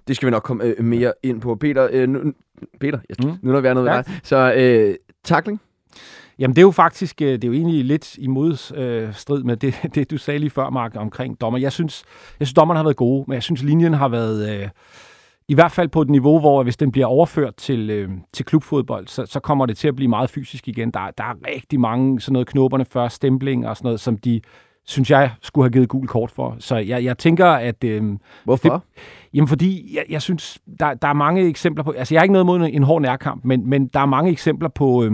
[0.09, 1.55] Det skal vi nok komme øh, mere ind på.
[1.55, 2.33] Peter, øh, nu,
[2.81, 3.39] Peter jeg, mm.
[3.43, 3.97] nu når vi er noget ja.
[3.97, 4.05] dig.
[4.23, 5.61] Så øh, takling?
[6.39, 9.75] Jamen det er jo faktisk, øh, det er jo egentlig lidt i modstrid med det,
[9.95, 11.59] det, du sagde lige før, Mark, omkring dommer.
[11.59, 12.05] Jeg synes,
[12.41, 14.61] jeg synes dommerne har været gode, men jeg synes, linjen har været...
[14.61, 14.69] Øh,
[15.49, 19.07] i hvert fald på et niveau, hvor hvis den bliver overført til, øh, til klubfodbold,
[19.07, 20.91] så, så kommer det til at blive meget fysisk igen.
[20.91, 24.41] Der, der er rigtig mange sådan noget knopperne før, stempling og sådan noget, som de
[24.85, 26.57] synes jeg skulle have givet gul kort for.
[26.59, 27.85] Så jeg, jeg tænker, at...
[27.85, 28.05] Øh,
[28.45, 28.69] Hvorfor?
[28.69, 28.83] Det,
[29.35, 31.91] jamen fordi, jeg, jeg synes, der, der er mange eksempler på...
[31.91, 34.69] Altså jeg har ikke noget mod en, hård nærkamp, men, men der er mange eksempler
[34.69, 35.05] på...
[35.05, 35.13] Øh,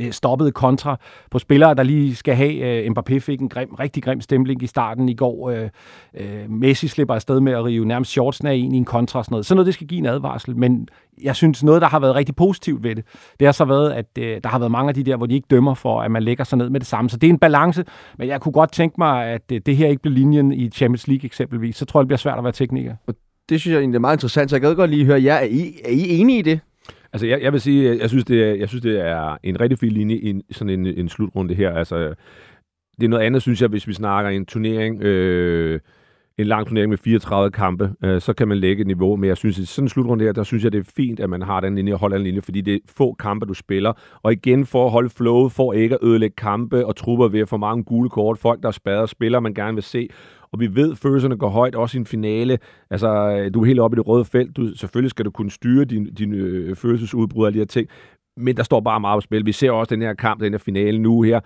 [0.00, 2.84] Øh, stoppede kontra på spillere, der lige skal have.
[2.84, 5.50] Øh, Mbappé fik en grim, rigtig grim stempling i starten i går.
[5.50, 9.32] Uh, Messi slipper afsted med at rive nærmest shortsen af en i en kontra sådan
[9.32, 9.46] noget.
[9.46, 10.88] Sådan noget, det skal give en advarsel, men
[11.22, 13.04] jeg synes, noget, der har været rigtig positivt ved det,
[13.40, 15.46] det har så været, at der har været mange af de der, hvor de ikke
[15.50, 17.10] dømmer for, at man lægger sig ned med det samme.
[17.10, 17.84] Så det er en balance,
[18.18, 21.24] men jeg kunne godt tænke mig, at det her ikke bliver linjen i Champions League
[21.24, 21.76] eksempelvis.
[21.76, 22.94] Så tror jeg, det bliver svært at være tekniker.
[23.48, 25.34] Det synes jeg egentlig er meget interessant, så jeg gad godt lige høre jer.
[25.34, 26.60] Er I, er I enige i det?
[27.14, 29.78] Altså, jeg, jeg vil sige, jeg synes, det er, jeg synes, det er en rigtig
[29.78, 31.70] fin linje i en, sådan en, en slutrunde her.
[31.70, 32.14] Altså,
[33.00, 35.80] det er noget andet, synes jeg, hvis vi snakker en turnering, øh,
[36.38, 39.16] en lang turnering med 34 kampe, øh, så kan man lægge et niveau.
[39.16, 41.30] Men jeg synes, i sådan en slutrunde her, der synes jeg, det er fint, at
[41.30, 43.92] man har den linje og holder den linje, fordi det er få kampe, du spiller.
[44.22, 47.48] Og igen, for at holde flowet, for ikke at ødelægge kampe og trupper ved at
[47.48, 50.08] få mange gule kort, folk, der spader, spiller, man gerne vil se.
[50.54, 52.58] Og vi ved, at følelserne går højt, også i en finale.
[52.90, 54.56] Altså, øh, du er helt oppe i det røde felt.
[54.56, 57.88] Du, selvfølgelig skal du kunne styre dine din, øh, følelsesudbrud og de her ting.
[58.36, 59.46] Men der står bare meget på spil.
[59.46, 61.40] Vi ser også den her kamp, den her finale nu her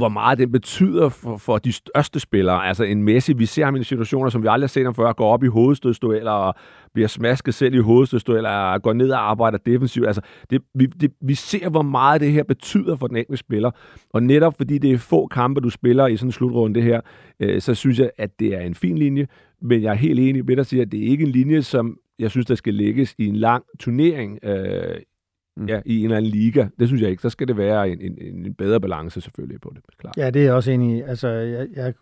[0.00, 2.66] hvor meget det betyder for, for de største spillere.
[2.66, 5.12] Altså en Messi, vi ser ham i situationer, som vi aldrig har set ham før,
[5.12, 6.54] går op i hovedstødstueller og
[6.94, 10.06] bliver smasket selv i hovedstødstueller, går ned og arbejder defensivt.
[10.06, 13.70] Altså, det, vi, det, vi ser, hvor meget det her betyder for den enkelte spiller.
[14.10, 17.00] Og netop fordi det er få kampe, du spiller i sådan en slutrunde det her,
[17.40, 19.26] øh, så synes jeg, at det er en fin linje.
[19.62, 21.62] Men jeg er helt enig med dig at sige, at det er ikke en linje,
[21.62, 24.96] som jeg synes, der skal lægges i en lang turnering øh,
[25.56, 25.66] mm.
[25.66, 26.66] ja, i en eller anden liga.
[26.78, 27.22] Det synes jeg ikke.
[27.22, 29.82] Så skal det være en, en, en bedre balance selvfølgelig på det.
[29.98, 30.16] Klart.
[30.16, 31.00] Ja, det er jeg også enig i.
[31.00, 31.94] Altså, jeg, jeg,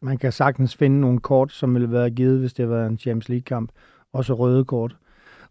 [0.00, 3.28] man kan sagtens finde nogle kort, som ville være givet, hvis det var en Champions
[3.28, 3.70] League-kamp.
[4.12, 4.96] Også røde kort.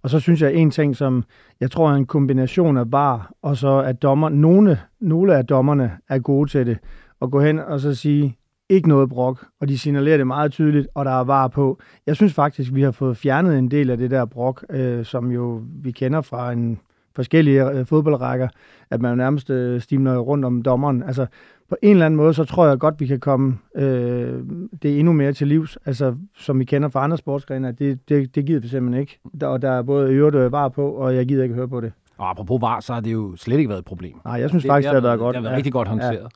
[0.02, 1.24] Og så synes jeg en ting, som
[1.60, 5.92] jeg tror er en kombination af bar, og så at dommer, nogle, nogle af dommerne
[6.10, 6.78] er gode til det,
[7.22, 8.38] at gå hen og så sige,
[8.70, 11.80] ikke noget brok, og de signalerer det meget tydeligt, og der er var på.
[12.06, 15.32] Jeg synes faktisk, vi har fået fjernet en del af det der brok, øh, som
[15.32, 16.80] jo vi kender fra en
[17.16, 18.48] forskellige øh, fodboldrækker,
[18.90, 21.04] at man nærmest øh, stimler rundt om dommeren.
[21.04, 21.26] Altså,
[21.70, 24.44] på en eller anden måde, så tror jeg godt, vi kan komme øh,
[24.82, 28.36] det endnu mere til livs, altså som vi kender fra andre sportsgrene, at det, det,
[28.36, 29.20] det gider vi simpelthen ikke.
[29.42, 31.82] Der, og der er både øvrigt og var på, og jeg gider ikke høre på
[31.82, 31.94] det.
[32.18, 34.14] Og apropos VAR, så har det jo slet ikke været et problem.
[34.26, 35.34] Nej, jeg synes det, faktisk, det, har været godt.
[35.34, 36.14] Det har været rigtig godt håndteret.
[36.14, 36.28] Ja.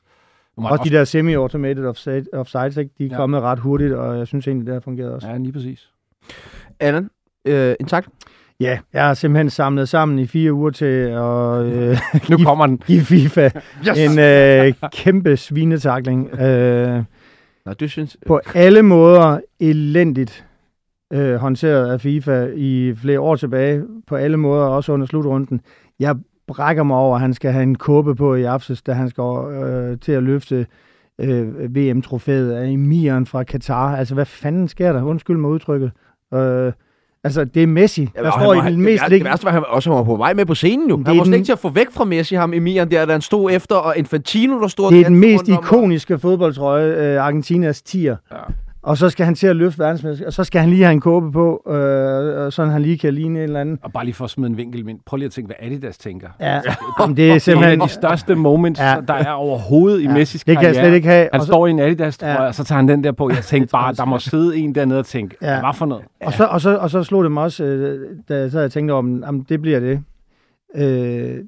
[0.56, 2.90] Også, også de der semi-automated offside, offsides, ikke?
[2.98, 3.16] de er ja.
[3.16, 5.28] kommet ret hurtigt, og jeg synes egentlig, det har fungeret også.
[5.28, 5.90] Ja, lige præcis.
[6.80, 7.10] Allan,
[7.44, 8.06] øh, en tak.
[8.60, 11.98] Ja, jeg har simpelthen samlet sammen i fire uger til at øh,
[12.30, 12.78] nu kommer den.
[12.78, 13.50] give FIFA
[13.88, 13.98] yes!
[13.98, 16.40] en øh, kæmpe svinetakling.
[16.40, 17.02] Øh,
[17.66, 18.16] Nå, du synes...
[18.26, 20.46] På alle måder elendigt
[21.12, 23.82] øh, håndteret af FIFA i flere år tilbage.
[24.06, 25.60] På alle måder, også under slutrunden.
[26.00, 26.16] Jeg
[26.46, 29.22] brækker mig over, at han skal have en kåbe på i aftes, da han skal
[29.22, 30.66] øh, til at løfte
[31.20, 33.96] øh, VM-trofæet af emiren fra Katar.
[33.96, 35.02] Altså, hvad fanden sker der?
[35.02, 35.90] Undskyld mig udtrykket.
[36.34, 36.72] Øh,
[37.26, 39.02] Altså, det er Messi, der ja, står i den mest...
[39.02, 41.02] Det, det værste var, at han også var på vej med på scenen nu.
[41.06, 43.20] Han var slet ikke til at få væk fra Messi, ham Emiren der, der han
[43.20, 44.92] stod efter, og Infantino, der stod...
[44.92, 48.16] Det er den mest ikoniske fodboldtrøje, øh, Argentinas tier.
[48.32, 48.36] Ja
[48.86, 51.00] og så skal han til at løfte verdensmester, og så skal han lige have en
[51.00, 53.78] kåbe på, øh, sådan han lige kan ligne en eller anden.
[53.82, 55.00] Og bare lige for at smide en vinkel ind.
[55.06, 56.28] Prøv lige at tænke, hvad Adidas tænker.
[56.40, 56.60] Ja,
[57.00, 57.80] Jamen, det er simpelthen...
[57.80, 58.96] de største moments, ja.
[59.08, 60.10] der er overhovedet ja.
[60.10, 61.28] i Messis Det kan jeg slet ikke have.
[61.32, 61.46] Han så...
[61.46, 62.46] står i en Adidas, ja.
[62.46, 63.30] og så tager han den der på.
[63.30, 65.60] Jeg tænkte bare, der må sidde en dernede og tænke, ja.
[65.60, 66.04] hvad for noget?
[66.20, 66.26] Ja.
[66.26, 68.92] Og, så, og, så, og så slog det mig også, øh, da så jeg tænkte
[68.92, 70.02] om, jamen, det bliver det.
[70.76, 71.38] Øh,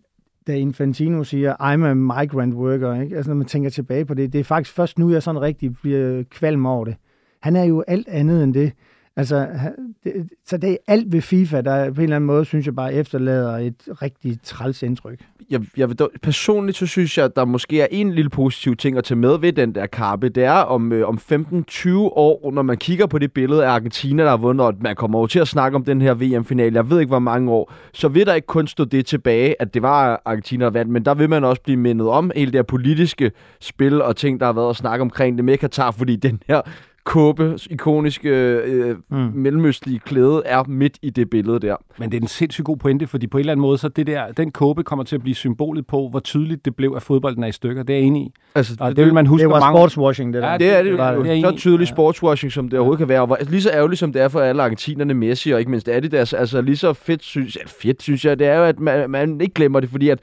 [0.46, 3.16] da Infantino siger, I'm a migrant worker, ikke?
[3.16, 5.76] Altså, når man tænker tilbage på det, det er faktisk først nu, jeg sådan rigtig
[5.82, 6.94] bliver kvalm over det.
[7.40, 8.72] Han er jo alt andet end det.
[9.18, 9.48] Altså,
[10.04, 12.74] det, så det er alt ved FIFA, der på en eller anden måde, synes jeg
[12.74, 15.20] bare efterlader et rigtig træls indtryk.
[15.50, 18.76] Jeg, jeg vil dog, personligt så synes jeg, at der måske er en lille positiv
[18.76, 20.28] ting at tage med ved den der kappe.
[20.28, 24.22] Det er om, øh, om 15-20 år, når man kigger på det billede af Argentina,
[24.22, 26.90] der har vundet, og man kommer over til at snakke om den her VM-finale, jeg
[26.90, 29.82] ved ikke hvor mange år, så vil der ikke kun stå det tilbage, at det
[29.82, 32.62] var Argentina, der vandt, men der vil man også blive mindet om hele det her
[32.62, 36.42] politiske spil og ting, der har været at snakke omkring det med Katar, fordi den
[36.48, 36.60] her
[37.08, 39.30] kåbe, ikoniske øh, mm.
[39.34, 41.76] mellemøstlige klæde er midt i det billede der.
[41.98, 44.06] Men det er en sindssygt god pointe, fordi på en eller anden måde, så det
[44.06, 47.42] der, den kåbe kommer til at blive symbolet på, hvor tydeligt det blev, at fodbolden
[47.42, 47.82] er i stykker.
[47.82, 48.32] Det er jeg enig i.
[48.54, 49.78] Altså, og det, det vil man huske det var mange...
[49.78, 50.50] sportswashing, det der.
[50.50, 51.94] Ja, det, er det, det, er det så tydeligt ja.
[51.94, 53.22] sportswashing, som det overhovedet kan være.
[53.22, 56.32] Og lige så ærgerligt, som det er for alle argentinerne, Messi og ikke mindst Adidas,
[56.32, 59.40] altså lige så fedt synes, ja, fedt, synes jeg, det er jo, at man, man
[59.40, 60.18] ikke glemmer det, fordi at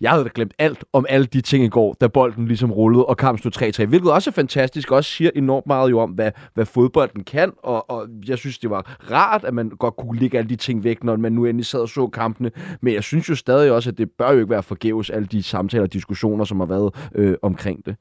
[0.00, 3.06] jeg havde da glemt alt om alle de ting i går, da bolden ligesom rullede,
[3.06, 6.32] og kampen stod 3-3, hvilket også er fantastisk, også siger enormt meget jo om, hvad,
[6.54, 10.38] hvad fodbolden kan, og, og jeg synes, det var rart, at man godt kunne lægge
[10.38, 13.28] alle de ting væk, når man nu endelig sad og så kampene, men jeg synes
[13.28, 16.44] jo stadig også, at det bør jo ikke være forgæves, alle de samtaler og diskussioner,
[16.44, 17.96] som har været øh, omkring det.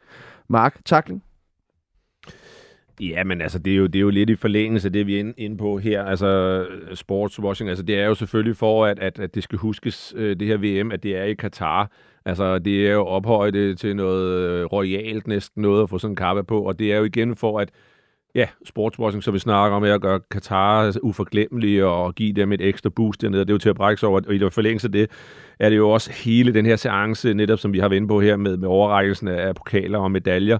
[0.49, 1.23] Mark, takling?
[2.99, 5.19] Ja, men altså, det er jo, det er jo lidt i forlængelse af det, vi
[5.19, 6.03] er inde, på her.
[6.03, 10.35] Altså, sportswashing, altså, det er jo selvfølgelig for, at, at, at det skal huskes, øh,
[10.39, 11.91] det her VM, at det er i Katar.
[12.25, 16.15] Altså, det er jo ophøjet til noget øh, royalt næsten noget at få sådan en
[16.15, 17.69] kappe på, og det er jo igen for, at
[18.35, 22.89] ja, sportswashing, så vi snakker om, at gøre Katar uforglemmelig og give dem et ekstra
[22.89, 23.41] boost dernede.
[23.41, 25.11] Det er jo til at brække sig over, og i forlængelse af det,
[25.59, 28.21] er det jo også hele den her seance, netop som vi har været inde på
[28.21, 30.57] her med, med overrækkelsen af pokaler og medaljer,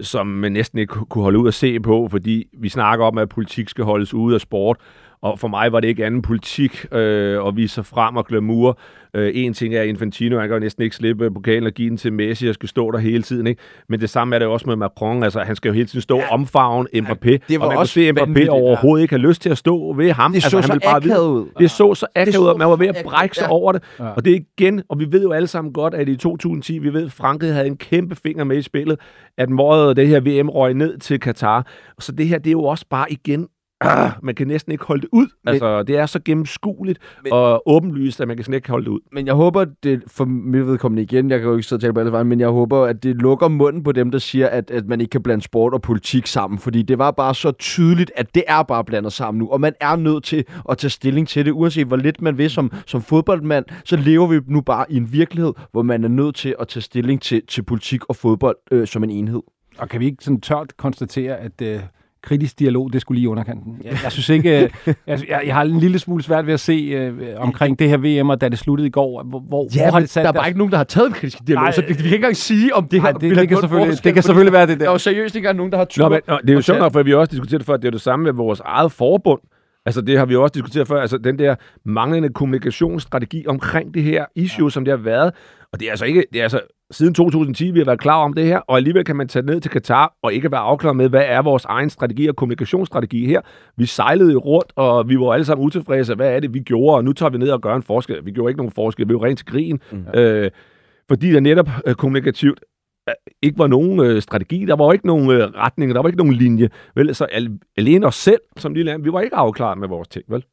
[0.00, 3.28] som man næsten ikke kunne holde ud at se på, fordi vi snakker om, at
[3.28, 4.76] politik skal holdes ude af sport,
[5.24, 8.78] og for mig var det ikke anden politik øh, at vise sig frem og glamour.
[9.14, 11.96] Øh, en ting er Infantino, han kan jo næsten ikke slippe pokalen og give den
[11.96, 13.46] til Messi og skal stå der hele tiden.
[13.46, 13.62] Ikke?
[13.88, 15.22] Men det samme er det også med Macron.
[15.22, 16.32] Altså, han skal jo hele tiden stå ja.
[16.32, 17.30] omfavn Mbappé.
[17.30, 19.58] Ja, det var og man også kan se, Mbappé overhovedet ikke har lyst til at
[19.58, 20.32] stå ved ham.
[20.32, 21.46] Det altså, så han så bare akavet ud.
[21.58, 23.52] Det så så akavet ud, man var ved at brække sig ja.
[23.52, 23.82] over det.
[23.98, 24.08] Ja.
[24.08, 26.92] Og det er igen, og vi ved jo alle sammen godt, at i 2010, vi
[26.92, 29.00] ved, at Frankrig havde en kæmpe finger med i spillet,
[29.38, 31.66] at måde det her VM røg ned til Katar.
[32.00, 33.48] Så det her, det er jo også bare igen
[33.80, 35.26] ah, man kan næsten ikke holde det ud.
[35.44, 38.84] Men, altså, det er så gennemskueligt men, og åbenlyst, at man kan slet ikke holde
[38.84, 39.00] det ud.
[39.12, 41.94] Men jeg håber, det for mit vedkommende igen, jeg kan jo ikke sidde og tale
[41.94, 44.70] på alle vejen, men jeg håber, at det lukker munden på dem, der siger, at,
[44.70, 48.12] at man ikke kan blande sport og politik sammen, fordi det var bare så tydeligt,
[48.16, 51.28] at det er bare blandet sammen nu, og man er nødt til at tage stilling
[51.28, 54.92] til det, uanset hvor lidt man vil som, som fodboldmand, så lever vi nu bare
[54.92, 58.16] i en virkelighed, hvor man er nødt til at tage stilling til, til politik og
[58.16, 59.42] fodbold øh, som en enhed.
[59.78, 61.80] Og kan vi ikke sådan tørt konstatere, at øh,
[62.24, 63.80] kritisk dialog, det skulle lige underkanten.
[63.84, 66.60] Jeg, jeg synes ikke, øh, jeg, jeg, jeg har en lille smule svært ved at
[66.60, 69.82] se øh, omkring det her VM, og da det sluttede i går, hvor, hvor, ja,
[69.82, 71.62] hvor har det sat der er bare ikke nogen, der har taget en kritisk dialog,
[71.62, 73.18] nej, så vi, vi kan ikke engang sige, om det nej, her...
[73.18, 74.84] Det, det, kan selvfølgelig, det kan selvfølgelig være det der.
[74.84, 76.02] Der er jo seriøst ikke nogen, der har tur.
[76.02, 77.74] Nå, men, nå, det er jo sjovt nok, for vi har også diskuteret det før,
[77.74, 79.40] at det er det samme med vores eget forbund.
[79.86, 84.24] Altså det har vi også diskuteret før, altså den der manglende kommunikationsstrategi omkring det her
[84.36, 84.70] issue, ja.
[84.70, 85.32] som det har været.
[85.72, 86.60] Og det er altså ikke, det er altså
[86.94, 89.60] siden 2010, vi har været klar om det her, og alligevel kan man tage ned
[89.60, 93.40] til Katar og ikke være afklaret med, hvad er vores egen strategi og kommunikationsstrategi her.
[93.76, 96.14] Vi sejlede jo rundt, og vi var alle sammen utilfredse.
[96.14, 96.96] Hvad er det, vi gjorde?
[96.96, 98.26] Og nu tager vi ned og gør en forskel.
[98.26, 99.08] Vi gjorde ikke nogen forskel.
[99.08, 99.80] Vi var rent til grin.
[99.92, 100.04] Mm.
[100.14, 100.50] Øh,
[101.08, 102.60] fordi der netop øh, kommunikativt
[103.42, 106.34] ikke var nogen øh, strategi, der var ikke nogen øh, retning, der var ikke nogen
[106.34, 106.68] linje.
[106.94, 110.08] Vel, så al, alene os selv som lille land, vi var ikke afklaret med vores
[110.08, 110.44] ting, vel?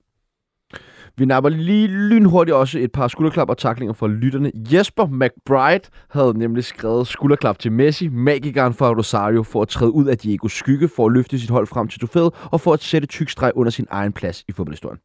[1.18, 4.52] Vi napper lige lynhurtigt også et par skulderklap og taklinger fra lytterne.
[4.74, 10.06] Jesper McBride havde nemlig skrevet skulderklap til Messi, magikeren fra Rosario, for at træde ud
[10.06, 13.08] af Diego skygge, for at løfte sit hold frem til trofæet og for at sætte
[13.08, 15.00] tyk streg under sin egen plads i fodboldhistorien.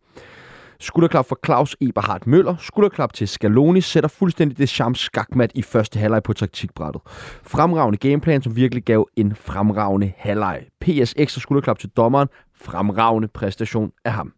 [0.81, 2.57] Skulderklap for Claus Eberhard Møller.
[2.59, 7.03] Skulderklap til Scaloni sætter fuldstændig det champs skakmat i første halvleg på taktikbrættet.
[7.43, 10.63] Fremragende gameplan, som virkelig gav en fremragende halvleg.
[10.81, 12.29] PS ekstra skulderklap til dommeren.
[12.55, 14.33] Fremragende præstation af ham.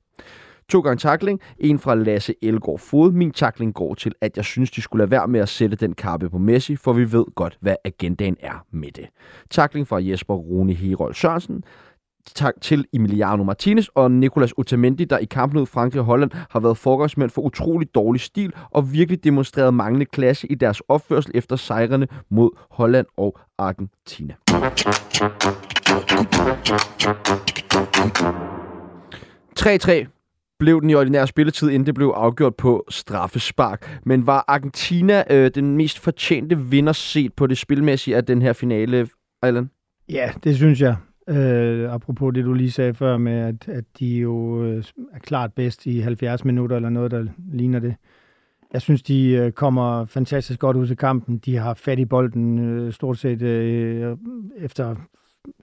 [0.69, 3.13] To gange takling, en fra Lasse Elgård Fod.
[3.13, 5.95] Min takling går til, at jeg synes, de skulle lade være med at sætte den
[5.95, 9.07] kappe på Messi, for vi ved godt, hvad agendaen er med det.
[9.51, 11.65] Takling fra Jesper Rune Herold Sørensen
[12.35, 16.61] tak til Emiliano Martinez og Nicolas Otamendi, der i kampen mod Frankrig og Holland har
[16.61, 21.57] været forgangsmænd for utrolig dårlig stil og virkelig demonstreret manglende klasse i deres opførsel efter
[21.57, 24.35] sejrene mod Holland og Argentina.
[29.61, 30.18] 3-3
[30.59, 34.01] blev den i ordinær spilletid, inden det blev afgjort på straffespark.
[34.05, 38.53] Men var Argentina øh, den mest fortjente vinder set på det spilmæssige af den her
[38.53, 39.09] finale,
[39.47, 39.69] Island?
[40.09, 40.97] Ja, det synes jeg.
[41.29, 45.53] Øh, apropos det, du lige sagde før med, at, at de jo øh, er klart
[45.53, 47.95] bedst i 70 minutter, eller noget, der ligner det.
[48.73, 51.39] Jeg synes, de øh, kommer fantastisk godt ud til kampen.
[51.39, 54.17] De har fat i bolden øh, stort set øh,
[54.57, 54.95] efter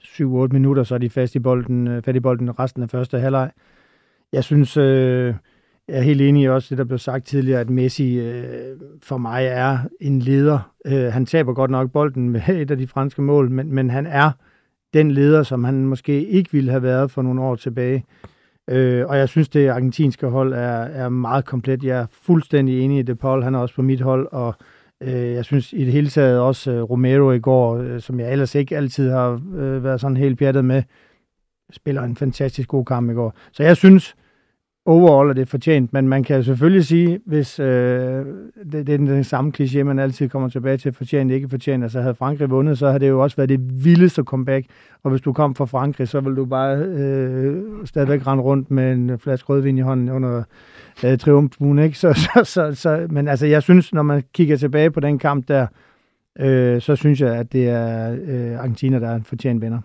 [0.01, 3.19] 7-8 minutter, så er de fast i bolden, øh, fat i bolden resten af første
[3.19, 3.51] halvleg.
[4.33, 5.33] Jeg synes, øh,
[5.87, 9.17] jeg er helt enig i også det, der blev sagt tidligere, at Messi øh, for
[9.17, 10.71] mig er en leder.
[10.85, 14.07] Øh, han taber godt nok bolden med et af de franske mål, men, men han
[14.07, 14.31] er
[14.93, 18.05] den leder, som han måske ikke ville have været for nogle år tilbage.
[18.69, 21.83] Øh, og jeg synes, det argentinske hold er, er meget komplet.
[21.83, 23.43] Jeg er fuldstændig enig i det, Paul.
[23.43, 24.55] Han er også på mit hold, og
[25.01, 28.31] øh, jeg synes i det hele taget også øh, Romero i går, øh, som jeg
[28.31, 30.83] ellers ikke altid har øh, været sådan helt pjattet med,
[31.71, 33.33] spiller en fantastisk god kamp i går.
[33.51, 34.15] Så jeg synes,
[34.85, 38.25] overall er det fortjent, men man kan selvfølgelig sige, hvis øh,
[38.71, 42.01] det, det er den samme kliché, man altid kommer tilbage til, fortjent, ikke fortjent, altså
[42.01, 44.65] havde Frankrig vundet, så havde det jo også været det vildeste comeback,
[45.03, 48.91] og hvis du kom fra Frankrig, så ville du bare øh, stadigvæk rende rundt med
[48.91, 50.43] en flaske rødvin i hånden under
[51.05, 51.97] øh, triumfbuen, ikke?
[51.97, 55.47] Så, så, så, så, men altså, jeg synes, når man kigger tilbage på den kamp
[55.47, 55.67] der,
[56.39, 59.79] øh, så synes jeg, at det er øh, Argentina, der er en fortjent vinder.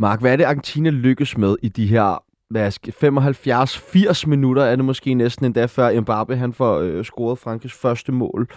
[0.00, 5.14] Mark, hvad er det, Argentina lykkes med i de her 75-80 minutter er det måske
[5.14, 8.48] næsten endda før Mbappe han får øh, scoret Frankrigs første mål.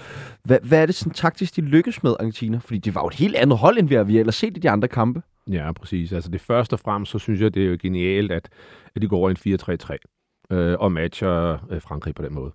[0.43, 2.57] Hvad, hvad er det sådan taktisk, de lykkes med Argentina?
[2.57, 4.59] Fordi det var jo et helt andet hold, end vi har vi ellers set i
[4.59, 5.21] de andre kampe.
[5.51, 6.11] Ja, præcis.
[6.11, 8.49] Altså det første og fremmest, så synes jeg, det er jo genialt, at,
[8.95, 9.97] at de går over i en
[10.51, 12.51] 4-3-3 øh, og matcher øh, Frankrig på den måde.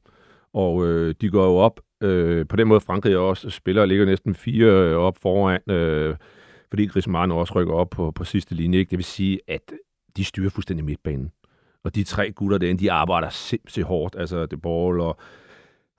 [0.54, 4.06] Og øh, de går jo op, øh, på den måde Frankrig også spiller og ligger
[4.06, 6.14] næsten fire øh, op foran, øh,
[6.68, 8.78] fordi Griezmann også rykker op på, på sidste linje.
[8.78, 8.90] Ikke?
[8.90, 9.72] Det vil sige, at
[10.16, 11.30] de styrer fuldstændig midtbanen.
[11.84, 14.16] Og de tre gutter derinde, de arbejder sindssygt hårdt.
[14.18, 15.18] Altså, De Ball og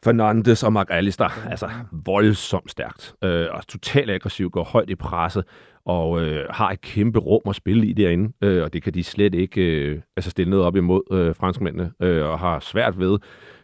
[0.04, 1.48] Fernandes og Mark Allister.
[1.50, 3.16] altså voldsomt stærkt.
[3.24, 5.44] Øh, og totalt aggressivt, går højt i presset,
[5.86, 8.34] og øh, har et kæmpe rum at spille i derinde.
[8.42, 11.92] Øh, og det kan de slet ikke øh, altså stille noget op imod øh, franskmændene,
[12.02, 13.20] øh, og har svært ved.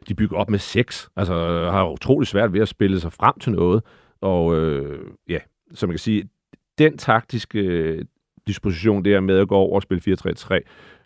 [0.07, 1.33] De bygger op med seks, altså
[1.71, 3.83] har utrolig svært ved at spille sig frem til noget.
[4.21, 5.39] Og øh, ja,
[5.73, 6.29] som man kan sige,
[6.77, 8.05] den taktiske øh,
[8.47, 10.59] disposition der med at gå over og spille 4-3-3,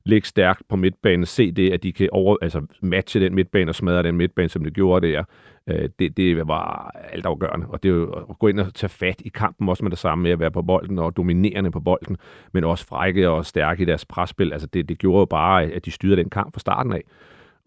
[0.05, 3.75] ligge stærkt på midtbanen, se det, at de kan over, altså matche den midtbane og
[3.75, 5.23] smadre den midtbane, som de gjorde der,
[5.67, 7.67] øh, det, det var altafgørende.
[7.67, 9.99] Og det er jo at gå ind og tage fat i kampen, også med det
[9.99, 12.17] samme med at være på bolden og dominerende på bolden,
[12.53, 14.53] men også frække og stærke i deres presspil.
[14.53, 17.01] Altså det, det gjorde jo bare, at de styrede den kamp fra starten af.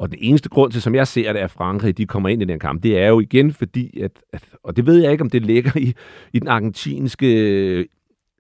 [0.01, 2.45] Og den eneste grund til, som jeg ser det, at Frankrig de kommer ind i
[2.45, 5.31] den kamp, det er jo igen fordi, at, at og det ved jeg ikke, om
[5.31, 5.95] det ligger i,
[6.33, 7.87] i den argentinske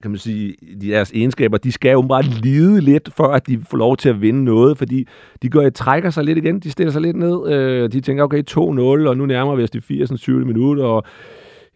[0.02, 3.76] kan man sige, deres egenskaber, de skal jo bare lide lidt, for at de får
[3.76, 5.06] lov til at vinde noget, fordi
[5.42, 8.42] de går, trækker sig lidt igen, de stiller sig lidt ned, øh, de tænker, okay,
[8.50, 10.20] 2-0, og nu nærmer vi os de 80.
[10.20, 11.04] 20 minutter, og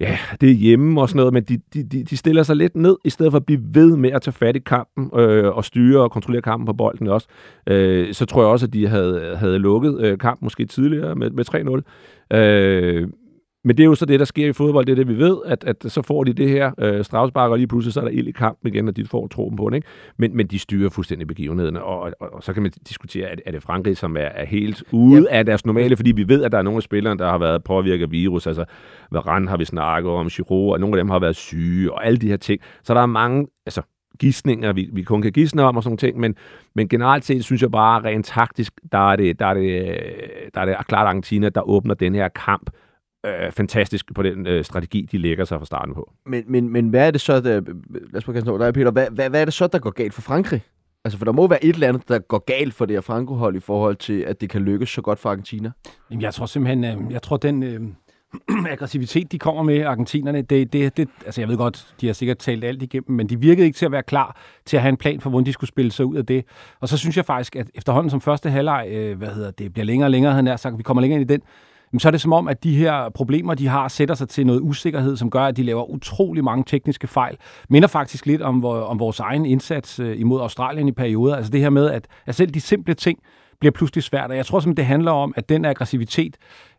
[0.00, 2.76] ja, det er hjemme og sådan noget, men de, de, de, de stiller sig lidt
[2.76, 5.64] ned, i stedet for at blive ved med at tage fat i kampen, øh, og
[5.64, 7.28] styre og kontrollere kampen på bolden også.
[7.66, 11.30] Øh, så tror jeg også, at de havde, havde lukket øh, kampen måske tidligere med,
[11.30, 11.82] med
[12.30, 12.36] 3-0.
[12.36, 13.08] Øh,
[13.64, 15.36] men det er jo så det, der sker i fodbold, det er det, vi ved,
[15.46, 18.10] at, at så får de det her øh, strafspark, og lige pludselig så er der
[18.10, 19.76] ild i kampen igen, og de får troen på det.
[19.76, 19.88] Ikke?
[20.16, 23.50] Men, men de styrer fuldstændig begivenhederne, og, og, og så kan man diskutere, er, er
[23.50, 25.38] det Frankrig, som er, er helt ude ja.
[25.38, 27.64] af deres normale, fordi vi ved, at der er nogle af spillerne, der har været
[27.64, 28.64] påvirket af virus, altså
[29.10, 32.16] Varane har vi snakket om, Giroud, og nogle af dem har været syge, og alle
[32.16, 32.60] de her ting.
[32.82, 33.82] Så der er mange, altså
[34.18, 36.34] gidsninger, vi, vi kun kan gisne om og sådan nogle ting, men,
[36.74, 39.96] men generelt set synes jeg bare, rent taktisk, der er det, der er det,
[40.54, 42.70] der er det klart Argentina, der åbner den her kamp
[43.24, 46.12] øh, fantastisk på den øh, strategi, de lægger sig fra starten på.
[46.26, 47.60] Men, men, men hvad er det så, der,
[47.90, 50.14] lad os prøve at dig, Peter, hvad, hvad, hvad er det så, der går galt
[50.14, 50.62] for Frankrig?
[51.04, 53.56] Altså, for der må være et eller andet, der går galt for det her Franco-hold
[53.56, 55.70] i forhold til, at det kan lykkes så godt for Argentina.
[56.10, 57.80] Jamen, jeg tror simpelthen, øh, jeg tror, den øh,
[58.72, 62.38] aggressivitet, de kommer med, argentinerne, det, det, det, altså jeg ved godt, de har sikkert
[62.38, 64.96] talt alt igennem, men de virkede ikke til at være klar til at have en
[64.96, 66.44] plan for, hvordan de skulle spille sig ud af det.
[66.80, 69.86] Og så synes jeg faktisk, at efterhånden som første halvleg, øh, hvad hedder det, bliver
[69.86, 71.42] længere og længere, han er sagt, vi kommer længere ind i den,
[72.00, 74.60] så er det som om, at de her problemer, de har, sætter sig til noget
[74.60, 77.36] usikkerhed, som gør, at de laver utrolig mange tekniske fejl.
[77.68, 81.36] Minder faktisk lidt om, om vores egen indsats øh, imod Australien i perioder.
[81.36, 83.18] Altså det her med, at, at selv de simple ting
[83.60, 84.30] bliver pludselig svært.
[84.30, 86.36] Og jeg tror simpelthen, det handler om, at den aggressivitet,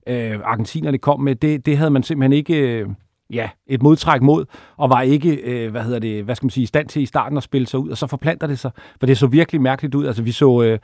[0.07, 2.59] øh, argentinerne kom med, det, det havde man simpelthen ikke...
[2.59, 2.87] Øh,
[3.33, 4.45] ja, et modtræk mod,
[4.77, 7.05] og var ikke, øh, hvad hedder det, hvad skal man sige, i stand til i
[7.05, 9.95] starten at spille sig ud, og så forplanter det sig, for det så virkelig mærkeligt
[9.95, 10.05] ud.
[10.05, 10.79] Altså vi så øh,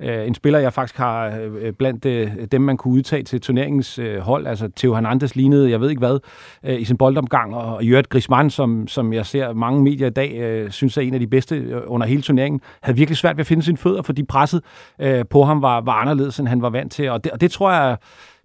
[0.00, 3.98] øh, en spiller, jeg faktisk har øh, blandt øh, dem, man kunne udtage til turneringens
[3.98, 6.18] øh, hold, altså Theo Hernandez lignede, jeg ved ikke hvad,
[6.64, 10.34] øh, i sin boldomgang, og Jørgen Griezmann, som, som jeg ser mange medier i dag,
[10.34, 13.40] øh, synes er en af de bedste øh, under hele turneringen, havde virkelig svært ved
[13.40, 14.62] at finde sine fødder, fordi presset
[15.00, 17.50] øh, på ham var, var anderledes, end han var vant til, og det, og det
[17.50, 17.96] tror jeg,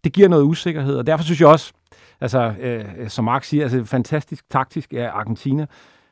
[0.03, 1.73] det giver noget usikkerhed, og derfor synes jeg også,
[2.21, 5.65] altså, øh, som Mark siger, altså fantastisk taktisk af Argentina.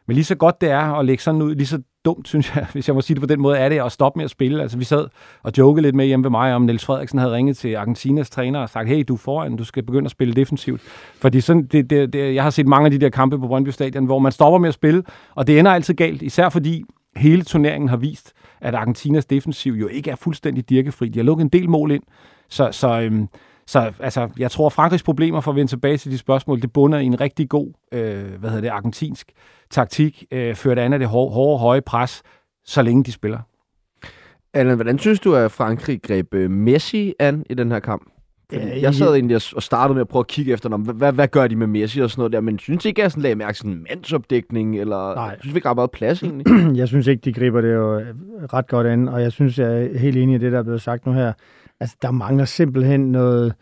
[0.07, 2.67] Men lige så godt det er at lægge sådan ud, lige så dumt, synes jeg,
[2.73, 4.61] hvis jeg må sige det på den måde, er det at stoppe med at spille.
[4.61, 5.07] Altså, vi sad
[5.43, 8.59] og jokede lidt med hjemme ved mig, om Niels Frederiksen havde ringet til Argentinas træner
[8.59, 10.81] og sagt, hey, du er foran, du skal begynde at spille defensivt.
[11.21, 13.69] Fordi sådan, det, det, det, jeg har set mange af de der kampe på Brøndby
[13.69, 15.03] Stadion, hvor man stopper med at spille,
[15.35, 16.83] og det ender altid galt, især fordi
[17.15, 21.09] hele turneringen har vist, at Argentinas defensiv jo ikke er fuldstændig dirkefri.
[21.09, 22.03] De har lukket en del mål ind,
[22.49, 23.27] så, så øhm,
[23.69, 26.99] så altså, jeg tror, Frankrigs problemer, for at vende tilbage til de spørgsmål, det bunder
[26.99, 29.31] i en rigtig god, øh, hvad hedder det, argentinsk
[29.69, 32.21] taktik, øh, ført an af det hårde, hårde, høje pres,
[32.65, 33.39] så længe de spiller.
[34.53, 38.11] Allan, hvordan synes du, at Frankrig greb øh, Messi an i den her kamp?
[38.53, 41.27] Fordi jeg sad egentlig og startede med at prøve at kigge efter, hvad, hvad, hvad
[41.27, 43.35] gør de med Messi og sådan noget der, men synes ikke, at jeg sådan lagde
[43.35, 45.37] mærke til en mandsopdækning, eller Nej.
[45.39, 46.47] synes vi ikke ret meget plads egentlig?
[46.79, 48.01] jeg synes ikke, de griber det jo
[48.53, 50.81] ret godt an, og jeg synes, jeg er helt enig i det, der er blevet
[50.81, 51.33] sagt nu her.
[51.79, 53.53] Altså, der mangler simpelthen noget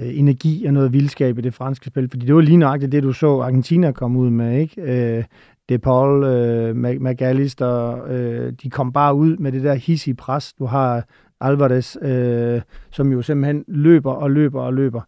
[0.00, 3.02] øh, energi og noget vildskab i det franske spil, fordi det var lige nøjagtigt det,
[3.02, 5.16] du så Argentina komme ud med, ikke?
[5.18, 5.24] Øh,
[5.68, 10.52] De Paul, øh, McAllister, øh, de kom bare ud med det der hissige pres.
[10.52, 11.04] Du har
[11.40, 12.60] Alvarez, øh,
[12.90, 15.00] som jo simpelthen løber og løber og løber.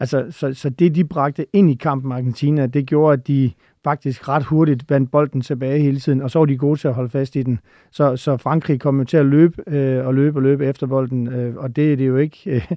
[0.00, 3.50] Altså, så, så det, de bragte ind i kampen med Argentina, det gjorde, at de
[3.84, 6.94] faktisk ret hurtigt vandt bolden tilbage hele tiden, og så var de gode til at
[6.94, 7.60] holde fast i den.
[7.90, 11.28] Så, så Frankrig kom jo til at løbe øh, og løbe og løbe efter bolden,
[11.28, 12.70] øh, og det er det jo ikke øh,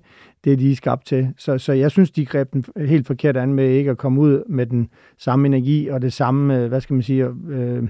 [0.44, 1.34] det, de er skabt til.
[1.38, 4.44] Så, så jeg synes, de greb den helt forkert an med ikke at komme ud
[4.50, 7.84] med den samme energi og det samme, øh, hvad skal man sige, øh,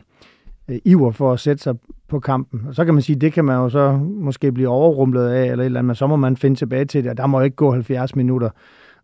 [0.68, 1.76] øh, iver for at sætte sig
[2.08, 2.62] på kampen.
[2.68, 5.64] Og så kan man sige, det kan man jo så måske blive overrumlet af, eller
[5.64, 7.56] et eller andet, men så må man finde tilbage til det, og der må ikke
[7.56, 8.50] gå 70 minutter.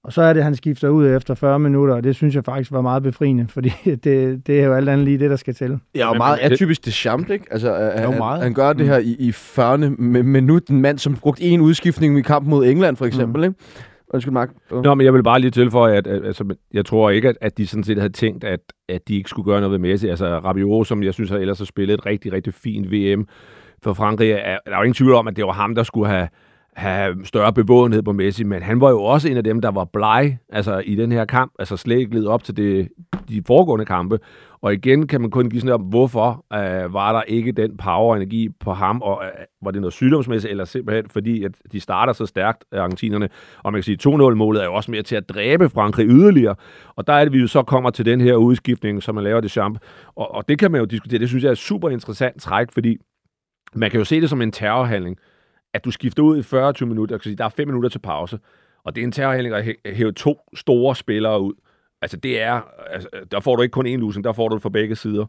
[0.04, 2.46] Og så er det, at han skifter ud efter 40 minutter, og det synes jeg
[2.46, 3.72] faktisk var meget befriende, fordi
[4.04, 5.80] det, det er jo alt andet lige det, der skal til.
[5.96, 7.46] Ja, og meget er typisk det champ, ikke?
[7.52, 8.44] Altså, han, meget.
[8.44, 9.78] han gør det her i, i 40.
[9.78, 13.44] minut, en mand, som brugte en udskiftning i kampen mod England, for eksempel, mm.
[13.44, 13.60] ikke?
[14.14, 14.50] Undskyld, Mark.
[14.72, 17.58] Nå, men jeg vil bare lige tilføje, at, at altså, jeg tror ikke, at, at
[17.58, 20.08] de sådan set havde tænkt, at, at de ikke skulle gøre noget ved Messi.
[20.08, 23.28] Altså, Rabiot, som jeg synes har ellers har spillet et rigtig, rigtig fint VM
[23.84, 26.10] for Frankrig, er, der er jo ingen tvivl om, at det var ham, der skulle
[26.10, 26.28] have,
[26.76, 29.86] have større bevågenhed på Messi, men han var jo også en af dem, der var
[29.86, 32.90] bleg altså, i den her kamp, altså slet ikke op til det,
[33.30, 34.20] de foregående kampe.
[34.62, 38.12] Og igen kan man kun give sådan om, hvorfor øh, var der ikke den power
[38.12, 41.80] og energi på ham, og øh, var det noget sygdomsmæssigt, eller simpelthen fordi, at de
[41.80, 43.30] starter så stærkt, øh, argentinerne.
[43.64, 46.56] Og man kan sige, 2-0-målet er jo også mere til at dræbe Frankrig yderligere.
[46.96, 49.42] Og der er det, vi jo så kommer til den her udskiftning, som man laver
[49.42, 49.78] det champ.
[50.16, 51.20] Og, og det kan man jo diskutere.
[51.20, 52.98] Det synes jeg er et super interessant træk, fordi
[53.76, 55.18] man kan jo se det som en terrorhandling
[55.74, 58.40] at du skifter ud i 40-20 minutter, kan sige, der er 5 minutter til pause,
[58.84, 61.54] og det er en terrorhandling at hæve to store spillere ud.
[62.02, 64.62] Altså det er, altså, der får du ikke kun én losing, der får du det
[64.62, 65.26] fra begge sider.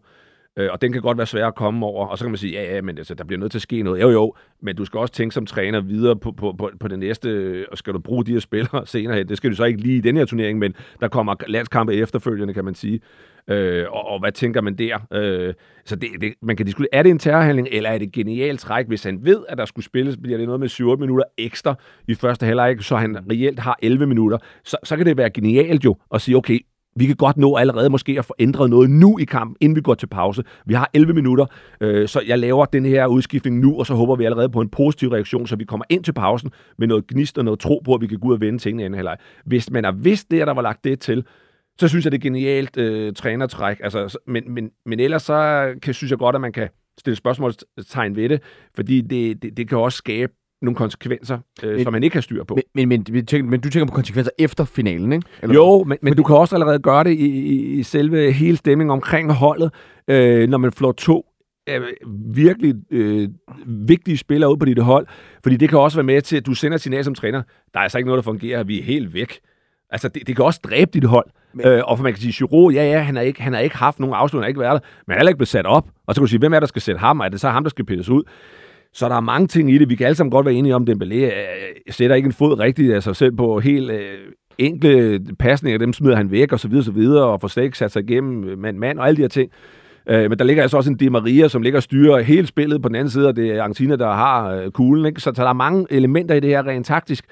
[0.56, 2.06] Øh, og den kan godt være svær at komme over.
[2.06, 3.82] Og så kan man sige, ja, ja, men altså, der bliver nødt til at ske
[3.82, 4.02] noget.
[4.02, 6.98] Jo, jo, men du skal også tænke som træner videre på, på, på, på det
[6.98, 9.28] næste, og skal du bruge de her spillere senere hen.
[9.28, 12.54] Det skal du så ikke lige i den her turnering, men der kommer landskampe efterfølgende,
[12.54, 13.00] kan man sige.
[13.48, 14.98] Øh, og, og hvad tænker man der?
[15.12, 18.12] Øh, så det, det, man kan diskutere, er det en terrorhandling, eller er det et
[18.12, 21.24] genialt træk, hvis han ved, at der skulle spilles, bliver det noget med 7 minutter
[21.38, 21.74] ekstra
[22.08, 25.84] i første halvleg, så han reelt har 11 minutter, så, så kan det være genialt
[25.84, 26.58] jo at sige, okay,
[26.96, 29.80] vi kan godt nå allerede måske at få ændret noget nu i kampen, inden vi
[29.80, 30.42] går til pause.
[30.66, 31.47] Vi har 11 minutter,
[31.80, 34.68] øh, så jeg laver den her udskiftning nu, og så håber vi allerede på en
[34.68, 37.95] positiv reaktion, så vi kommer ind til pausen med noget gnist og noget tro på,
[37.95, 39.16] at vi kan gå ud og vende tingene i anden halvleg.
[39.45, 41.24] Hvis man har vidst det, der var lagt det til,
[41.80, 43.80] så synes jeg, det er genialt øh, trænertræk.
[43.82, 46.68] Altså, men, men, men ellers så kan, synes jeg godt, at man kan
[46.99, 48.42] stille spørgsmålstegn ved det,
[48.74, 50.32] fordi det, det, det kan også skabe
[50.64, 52.54] nogle konsekvenser, øh, som man ikke har styr på.
[52.54, 55.26] Men, men, men, men, tænker, men du tænker på konsekvenser efter finalen, ikke?
[55.42, 55.54] Eller?
[55.54, 58.90] Jo, men, men du kan også allerede gøre det i, i, i selve hele stemningen
[58.90, 59.70] omkring holdet,
[60.08, 61.26] øh, når man flår to
[61.68, 61.82] øh,
[62.34, 63.28] virkelig øh,
[63.66, 65.06] vigtige spillere ud på dit hold.
[65.42, 67.42] Fordi det kan også være med til, at du sender et signal som træner.
[67.72, 68.64] Der er altså ikke noget, der fungerer.
[68.64, 69.38] Vi er helt væk.
[69.90, 71.26] Altså, det, det kan også dræbe dit hold.
[71.54, 71.66] Men...
[71.66, 73.76] Øh, og for man kan sige, Giroud, ja, ja, han har ikke, han har ikke
[73.76, 75.66] haft nogen afslutning, han har ikke været der, men han er heller ikke blevet sat
[75.66, 75.88] op.
[76.06, 77.20] Og så kan du sige, hvem er der skal sætte ham?
[77.20, 78.22] Er det så ham, der skal pilles ud?
[78.95, 79.88] Så der er mange ting i det.
[79.88, 81.32] Vi kan alle sammen godt være enige om, at Dembélé øh,
[81.90, 84.18] sætter ikke en fod rigtigt af sig selv på helt øh,
[84.59, 85.78] enkle pasninger.
[85.78, 87.92] Dem smider han væk, og så videre, og så videre, og får slet ikke sat
[87.92, 89.51] sig igennem øh, mand, mand, og alle de her ting.
[90.09, 92.82] Øh, men der ligger altså også en Di Maria, som ligger og styrer hele spillet
[92.82, 95.07] på den anden side, og det er Argentina, der har øh, kuglen.
[95.07, 95.20] Ikke?
[95.20, 97.24] Så, så der er mange elementer i det her rent taktisk.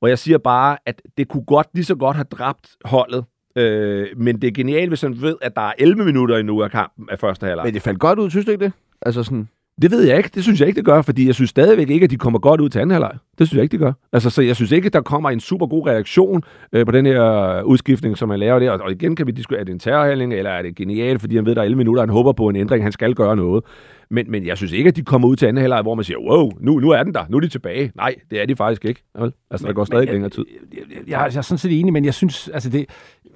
[0.00, 3.24] Og jeg siger bare, at det kunne godt lige så godt have dræbt holdet,
[3.58, 6.70] Øh, men det er genialt, hvis man ved, at der er 11 minutter endnu af
[6.70, 7.64] kampen af første halvleg.
[7.64, 8.72] Men det faldt godt ud, synes du ikke det?
[9.02, 9.48] Altså sådan...
[9.82, 10.30] Det ved jeg ikke.
[10.34, 12.60] Det synes jeg ikke, det gør, fordi jeg synes stadigvæk ikke, at de kommer godt
[12.60, 13.12] ud til anden halvleg.
[13.38, 13.92] Det synes jeg ikke, det gør.
[14.12, 17.06] Altså, så jeg synes ikke, at der kommer en super god reaktion øh, på den
[17.06, 18.70] her udskiftning, som man laver der.
[18.70, 21.44] Og, igen kan vi diskutere, er det en terrorhandling, eller er det genialt, fordi han
[21.44, 23.64] ved, at der er 11 minutter, han håber på en ændring, han skal gøre noget.
[24.10, 26.18] Men, men jeg synes ikke, at de kommer ud til anden halvleg, hvor man siger,
[26.18, 27.92] wow, nu, nu er den der, nu er de tilbage.
[27.94, 29.02] Nej, det er de faktisk ikke.
[29.14, 30.44] Altså, men, der går stadig men, længere tid.
[30.72, 32.86] Jeg, jeg, jeg, jeg er sådan set enig, men jeg synes, altså det,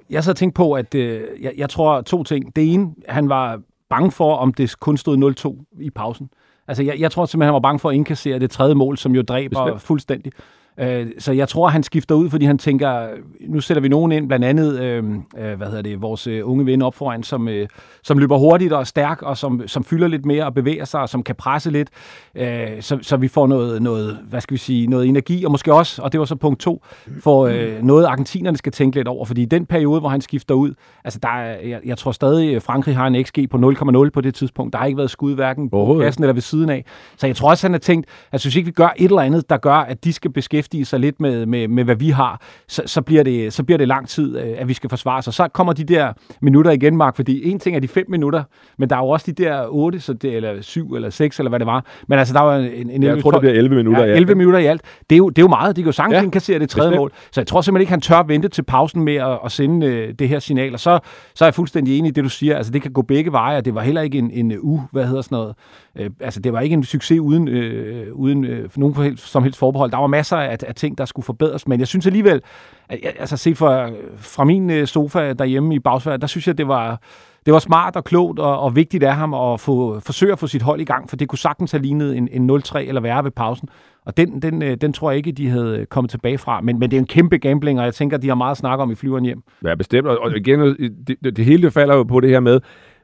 [0.09, 2.55] jeg så tænkt på, at øh, jeg, jeg tror to ting.
[2.55, 3.61] Det ene, han var
[3.91, 5.35] bange for, om det kun stod
[5.75, 6.29] 0-2 i pausen.
[6.67, 9.15] Altså, jeg, jeg tror simpelthen, han var bange for at indkassere det tredje mål, som
[9.15, 9.81] jo dræber Bestemt.
[9.81, 10.31] fuldstændig.
[10.77, 13.07] Øh, så jeg tror, han skifter ud, fordi han tænker,
[13.47, 15.03] nu sætter vi nogen ind, blandt andet, øh,
[15.37, 17.67] øh, hvad hedder det, vores øh, unge ven op foran, som, øh,
[18.03, 21.09] som løber hurtigt og stærk, og som, som fylder lidt mere og bevæger sig, og
[21.09, 21.89] som kan presse lidt,
[22.35, 25.73] øh, så, så vi får noget, noget, hvad skal vi sige, noget energi, og måske
[25.73, 26.83] også, og det var så punkt to,
[27.19, 30.73] for øh, noget, argentinerne skal tænke lidt over, fordi den periode, hvor han skifter ud,
[31.03, 34.35] altså der er, jeg, jeg tror stadig, Frankrig har en XG på 0,0 på det
[34.35, 36.85] tidspunkt, der har ikke været skud hverken på kassen eller ved siden af,
[37.17, 39.49] så jeg tror også, han har tænkt, at synes ikke, vi gør et eller andet,
[39.49, 42.41] der gør, at de skal beskæftige beskæftige sig lidt med, med, med hvad vi har,
[42.67, 45.35] så, så, bliver det, så bliver det lang tid, øh, at vi skal forsvare os.
[45.35, 48.43] Så kommer de der minutter igen, Mark, fordi en ting er de fem minutter,
[48.77, 51.49] men der er jo også de der otte, så det, eller syv eller seks, eller
[51.49, 51.85] hvad det var.
[52.07, 52.89] Men altså, der var en...
[52.89, 54.81] en jeg tror, det bliver 11 minutter ja, 11 minutter i alt.
[55.09, 55.75] Det er jo, det er jo meget.
[55.75, 57.11] De kan jo sagtens ja, indkassere det tredje mål.
[57.31, 60.13] Så jeg tror simpelthen ikke, han tør vente til pausen med at, at sende øh,
[60.19, 60.73] det her signal.
[60.73, 60.99] Og så,
[61.33, 62.57] så er jeg fuldstændig enig i det, du siger.
[62.57, 65.05] Altså, det kan gå begge veje, og det var heller ikke en, en u, hvad
[65.05, 65.55] hedder sådan noget.
[65.95, 69.91] Øh, altså, det var ikke en succes uden, øh, uden øh, nogen som helst forbehold.
[69.91, 72.41] Der var masser af, af ting, der skulle forbedres, men jeg synes alligevel,
[72.89, 76.67] at, altså se fra, fra min øh, sofa derhjemme i bagsværet, der synes jeg, det
[76.67, 77.01] var,
[77.45, 80.47] det var smart og klogt og, og vigtigt af ham at få, forsøge at få
[80.47, 83.23] sit hold i gang, for det kunne sagtens have lignet en, en 0-3 eller værre
[83.23, 83.69] ved pausen.
[84.05, 86.61] Og den, den, øh, den tror jeg ikke, de havde øh, kommet tilbage fra.
[86.61, 88.81] Men, men det er en kæmpe gambling, og jeg tænker, de har meget at snakke
[88.81, 89.43] om i flyveren hjem.
[89.65, 90.07] Ja, bestemt.
[90.07, 90.59] Og igen,
[91.07, 92.59] det, det, hele falder jo på det her med,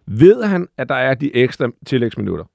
[0.08, 2.46] ved han, at der er de ekstra tillægsminutter,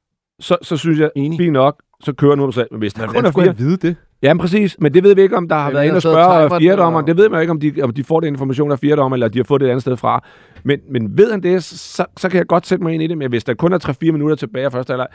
[0.42, 1.38] så, så synes jeg, Enig.
[1.38, 2.66] fint nok, så kører nu på sig.
[2.70, 3.56] Men hvis der kun er fire...
[3.56, 3.96] vide det?
[4.22, 4.76] Ja, præcis.
[4.78, 7.00] Men det ved vi ikke, om der har været inde og spørge fjerdommer.
[7.00, 9.38] Det ved man ikke, om de, om de får den information af fjerdommer, eller de
[9.38, 10.24] har fået det et andet sted fra.
[10.64, 13.18] Men, men ved han det, så, så kan jeg godt sætte mig ind i det.
[13.18, 15.06] Men hvis der kun er 3-4 minutter tilbage af første halvleg,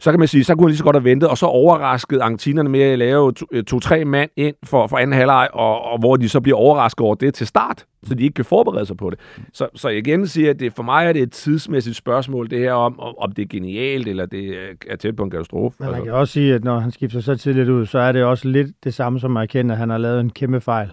[0.00, 2.20] så kan man sige, så kunne han lige så godt have ventet, og så overrasket
[2.20, 3.32] argentinerne med at lave
[3.66, 7.00] to-tre to, mand ind for, for anden halvleg, og, og hvor de så bliver overrasket
[7.00, 9.18] over det til start, så de ikke kan forberede sig på det.
[9.52, 12.58] Så, så igen siger jeg, at det, for mig er det et tidsmæssigt spørgsmål, det
[12.58, 14.54] her om, om det er genialt, eller det
[14.90, 15.76] er tæt på en katastrofe.
[15.78, 16.04] Men man altså.
[16.04, 18.84] kan også sige, at når han skifter så tidligt ud, så er det også lidt
[18.84, 20.90] det samme som at erkende, at han har lavet en kæmpe fejl.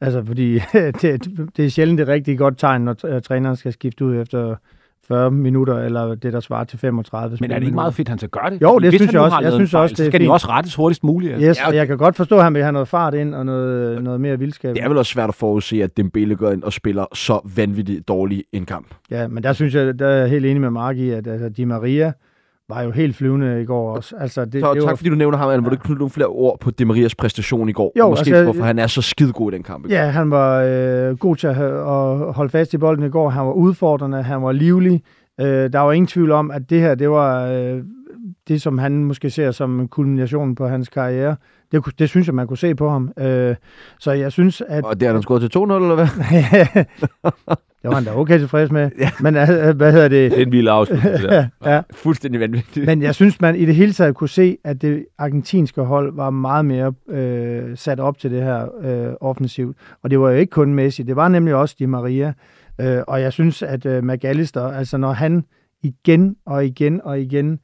[0.00, 0.54] Altså, fordi
[1.02, 4.56] det, det er sjældent et rigtig godt tegn, når træneren skal skifte ud efter
[5.08, 8.10] 40 minutter, eller det, der svarer til 35 Men er det ikke meget fedt, at
[8.10, 8.62] han skal gøre det?
[8.62, 9.38] Jo, det synes jeg også.
[9.42, 11.32] Jeg synes også, det så skal de også rettes hurtigst muligt.
[11.32, 11.48] Altså.
[11.48, 14.02] Yes, og jeg kan godt forstå, at han vil have noget fart ind, og noget,
[14.02, 14.74] noget mere vildskab.
[14.74, 18.08] Det er vel også svært at forudse, at Dembele går ind og spiller så vanvittigt
[18.08, 18.86] dårlig en kamp.
[19.10, 21.48] Ja, men der synes jeg, der er jeg helt enig med Mark i, at altså,
[21.48, 22.12] Di Maria,
[22.68, 24.16] var jo helt flyvende i går også.
[24.16, 24.96] Altså, det, så det tak var...
[24.96, 25.60] fordi du nævner ham, ja.
[25.60, 27.92] hvor du knytte nogle flere ord på De Marias præstation i går.
[27.98, 29.90] Jo, Måske altså, hvorfor han er så skidegod i den kamp.
[29.90, 33.30] Ja, han var øh, god til at, at holde fast i bolden i går.
[33.30, 35.02] Han var udfordrende, han var livlig.
[35.40, 37.82] Øh, der var ingen tvivl om, at det her, det var øh,
[38.48, 41.36] det, som han måske ser som kulminationen på hans karriere.
[41.72, 43.12] Det, det synes jeg, man kunne se på ham.
[43.18, 43.56] Øh,
[43.98, 44.84] så jeg synes, at...
[44.84, 46.08] Og det er han skåret til 2-0, eller hvad?
[47.86, 48.90] det var han da okay tilfreds med.
[48.98, 49.10] Ja.
[49.20, 50.42] Men øh, hvad hedder det?
[50.42, 51.14] En vild afslutning.
[51.30, 51.80] ja, ja.
[51.94, 52.86] Fuldstændig vanvittigt.
[52.86, 56.30] Men jeg synes, man i det hele taget kunne se, at det argentinske hold var
[56.30, 59.76] meget mere øh, sat op til det her øh, offensivt.
[60.02, 62.32] Og det var jo ikke kun Messi, det var nemlig også Di Maria.
[62.80, 65.44] Øh, og jeg synes, at øh, McAllister, altså når han
[65.82, 67.58] igen og igen og igen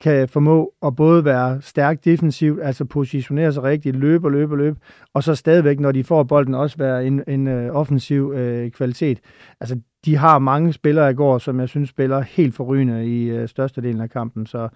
[0.00, 4.58] kan formå at både være stærk defensivt, altså positionere sig rigtigt, løbe og løbe og
[4.58, 4.78] løbe,
[5.14, 9.20] og så stadigvæk, når de får bolden, også være en, en uh, offensiv uh, kvalitet.
[9.60, 13.48] Altså, de har mange spillere i går, som jeg synes spiller helt forrygende i uh,
[13.48, 14.46] størstedelen af kampen.
[14.46, 14.68] Så,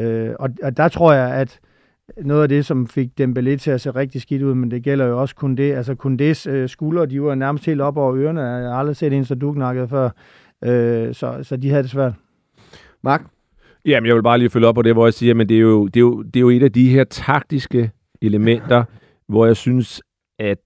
[0.00, 1.60] uh, og, og der tror jeg, at
[2.16, 5.06] noget af det, som fik Dembélé til at se rigtig skidt ud, men det gælder
[5.06, 5.74] jo også kun det.
[5.74, 8.42] Altså Kundés øh, skuldre, de var nærmest helt op over ørerne.
[8.42, 10.10] Jeg har aldrig set en så duknakket før.
[10.64, 12.14] Øh, så, så de havde det svært.
[13.02, 13.22] Mark?
[13.86, 15.60] Jamen, jeg vil bare lige følge op på det, hvor jeg siger, men det er
[15.60, 17.90] jo, det er jo, det er jo et af de her taktiske
[18.22, 18.84] elementer,
[19.28, 20.02] hvor jeg synes,
[20.38, 20.58] at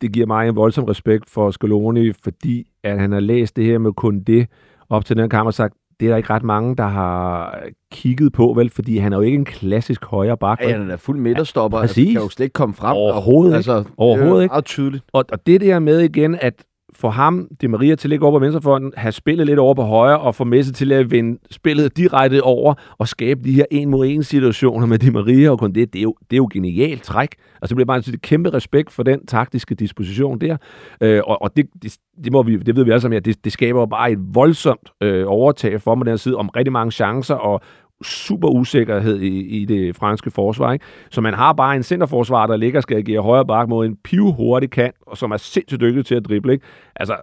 [0.00, 3.78] det giver mig en voldsom respekt for Scaloni, fordi at han har læst det her
[3.78, 4.46] med kun det
[4.88, 7.58] op til den kamp og sagt, det er der ikke ret mange, der har
[7.92, 8.70] kigget på, vel?
[8.70, 10.60] Fordi han er jo ikke en klassisk højre bak.
[10.60, 11.78] Ja, han er fuld midterstopper.
[11.78, 12.12] Ja, altså, præcis.
[12.12, 12.96] kan jo slet ikke komme frem.
[12.96, 14.52] Overhovedet altså, Overhovedet det er ikke.
[14.52, 15.04] Meget tydeligt.
[15.12, 16.64] Og, og det der med igen, at
[17.00, 19.82] få ham, Di Maria, til at ligge over på venstrefonden, have spillet lidt over på
[19.82, 23.90] højre, og få Messi til at vende spillet direkte over, og skabe de her en
[23.90, 26.48] mod en situationer med Di Maria og kun det, det er jo, det er jo
[26.52, 27.34] genialt træk.
[27.62, 30.56] Altså, det bliver bare et kæmpe respekt for den taktiske disposition der.
[31.00, 33.44] Øh, og og det, det, det, må vi, det ved vi alle sammen, ja, det,
[33.44, 36.72] det skaber jo bare et voldsomt øh, overtag for mig den her side, om rigtig
[36.72, 37.60] mange chancer, og
[38.04, 40.72] super usikkerhed i, i det franske forsvar.
[40.72, 40.84] Ikke?
[41.10, 43.96] Så man har bare en centerforsvar, der ligger og skal agere højre bak mod en
[44.04, 46.52] pivhurtig kant, og som er sindssygt dygtig til at drible.
[46.52, 46.64] Ikke?
[46.96, 47.16] Altså,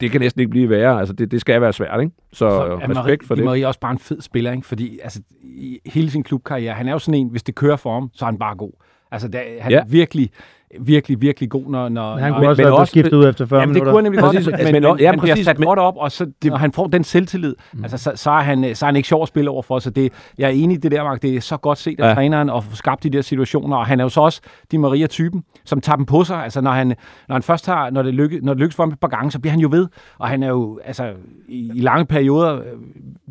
[0.00, 0.98] det kan næsten ikke blive værre.
[0.98, 2.12] Altså, det, det skal være svært, ikke?
[2.32, 3.44] Så, så er respekt for Di det.
[3.44, 4.66] Maria er også bare en fed spiller, ikke?
[4.66, 7.94] Fordi altså, i hele sin klubkarriere, han er jo sådan en, hvis det kører for
[7.94, 8.72] ham, så er han bare god.
[9.10, 9.82] Altså, der, han Ja.
[9.88, 10.30] virkelig,
[10.80, 11.88] virkelig, virkelig god, når...
[11.88, 13.80] når Men han når, kunne også men være også- skiftet ud efter 40 Jamen, det
[13.82, 13.92] minutter.
[13.92, 15.58] kunne han nemlig godt, Præcis, men, altså, men, men- men ja, han bliver præcis, sat
[15.58, 17.84] men- godt op, og så, når han får den selvtillid, mm.
[17.84, 19.90] altså, så, så, er han, så er han ikke sjov at spille over for, så
[19.90, 22.14] det, jeg er enig i det der, Mark, det er så godt set af Ja.
[22.14, 25.42] træneren at få skabt de der situationer, og han er jo så også Di Maria-typen,
[25.64, 26.86] som tager dem på sig, altså når han,
[27.28, 29.30] når han først har, når det, lykke, når det lykkes for ham et par gange,
[29.30, 29.86] så bliver han jo ved,
[30.18, 31.10] og han er jo, altså,
[31.48, 32.62] i, i lange perioder, øh,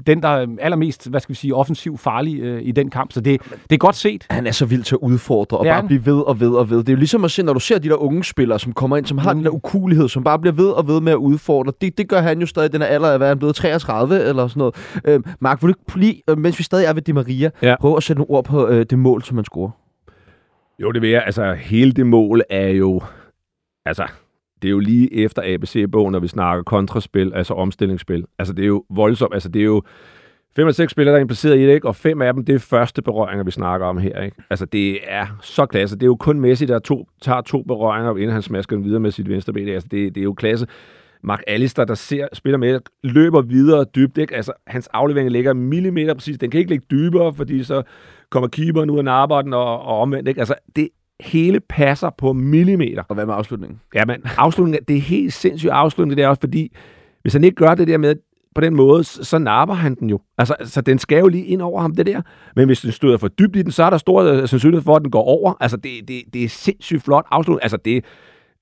[0.07, 3.21] den, der er allermest, hvad skal vi sige, offensiv farlig øh, i den kamp, så
[3.21, 4.25] det, det er godt set.
[4.29, 6.69] Han er så vild til at udfordre og Det bare blive ved og ved og
[6.69, 6.77] ved.
[6.77, 8.97] Det er jo ligesom at se, når du ser de der unge spillere, som kommer
[8.97, 9.37] ind, som har Mm.
[9.39, 11.73] den der ukulighed, som bare bliver ved og ved med at udfordre.
[11.81, 14.19] Det, det gør han jo stadig den her alder af, hvad er han blevet 33
[14.23, 14.75] eller sådan noget.
[15.05, 17.75] Øh, Mark, vil du ikke lige, øh, mens vi stadig er ved Di Maria, Ja.
[17.79, 19.71] prøve at sætte nogle ord på øh, det mål, som han scorer?
[20.79, 21.23] Jo, det vil jeg.
[21.25, 23.01] Altså, hele det mål er jo...
[23.85, 24.07] Altså,
[24.61, 28.25] det er jo lige efter ABC-bogen, når vi snakker kontraspil, altså omstillingsspil.
[28.39, 29.33] Altså, det er jo voldsomt.
[29.33, 29.81] Altså, det er jo
[30.55, 31.87] fem eller seks spillere, der er impliceret i det, ikke?
[31.87, 34.21] og fem af dem, det er første berøringer, vi snakker om her.
[34.21, 34.37] Ikke?
[34.49, 35.95] Altså, det er så klasse.
[35.95, 38.99] Det er jo kun Messi, der to, tager to berøringer, inden han smasker den videre
[38.99, 39.69] med sit venstre ben.
[39.69, 40.67] Altså, det, det er jo klasse.
[41.23, 44.17] Mark Allister, der ser, spiller med, løber videre dybt.
[44.17, 44.35] Ikke?
[44.35, 46.37] Altså, hans aflevering ligger millimeter præcis.
[46.37, 47.83] Den kan ikke ligge dybere, fordi så
[48.29, 50.27] kommer keeperen ud af narborden og, og omvendt.
[50.29, 50.39] Ikke?
[50.39, 50.89] Altså, det
[51.19, 53.03] hele passer på millimeter.
[53.07, 53.81] Og hvad med afslutningen?
[53.95, 56.75] Ja, men afslutningen, det er helt sindssygt afslutning, det er også fordi,
[57.21, 58.15] hvis han ikke gør det der med,
[58.55, 60.19] på den måde, så, napper han den jo.
[60.37, 62.21] Altså, så den skal jo lige ind over ham, det der.
[62.55, 64.95] Men hvis den støder for dybt i den, så er der stor øh, sandsynlighed for,
[64.95, 65.53] at den går over.
[65.59, 67.63] Altså, det, det, det er sindssygt flot afslutning.
[67.63, 68.05] Altså, det,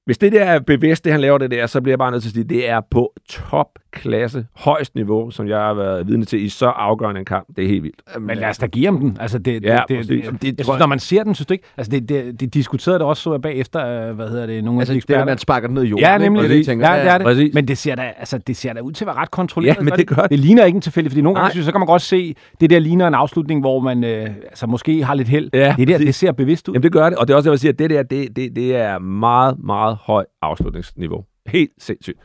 [0.06, 2.24] hvis det der er bevidst, det han laver det der, så bliver jeg bare nødt
[2.24, 6.26] til at sige, det er på top topklasse, højst niveau, som jeg har været vidne
[6.26, 7.48] til i så afgørende en kamp.
[7.56, 8.02] Det er helt vildt.
[8.20, 9.18] Men lad os da give ham den.
[9.20, 10.24] Altså, det, Ja, det, det, præcis.
[10.26, 11.64] det, det, det jeg synes, når man ser den, synes du ikke?
[11.78, 14.80] Altså, det, det, det diskuterede det også så jeg bagefter, øh, hvad hedder det, nogle
[14.82, 15.22] Altså, af de det er, eksperter.
[15.22, 16.04] at man sparker den ned i jorden.
[16.06, 16.44] Ja, nemlig.
[16.44, 17.26] Det, det, tænker, ja, det er det.
[17.26, 17.54] Præcis.
[17.54, 19.78] Men det ser, da, altså, det ser da ud til at være ret kontrolleret.
[19.78, 20.30] Ja, men det gør det.
[20.30, 22.36] Det ligner ikke en tilfælde, fordi nogle gange synes jeg, så kan man godt se,
[22.60, 25.50] det der ligner en afslutning, hvor man øh, altså, måske har lidt held.
[25.54, 26.06] Ja, det der, præcis.
[26.06, 26.74] det ser bevidst ud.
[26.74, 28.36] Jamen det gør det, og det er også, jeg vil sige, at det der, det,
[28.36, 31.24] det, det er meget, meget høj afslutningsniveau.
[31.48, 32.18] Helt sindssygt.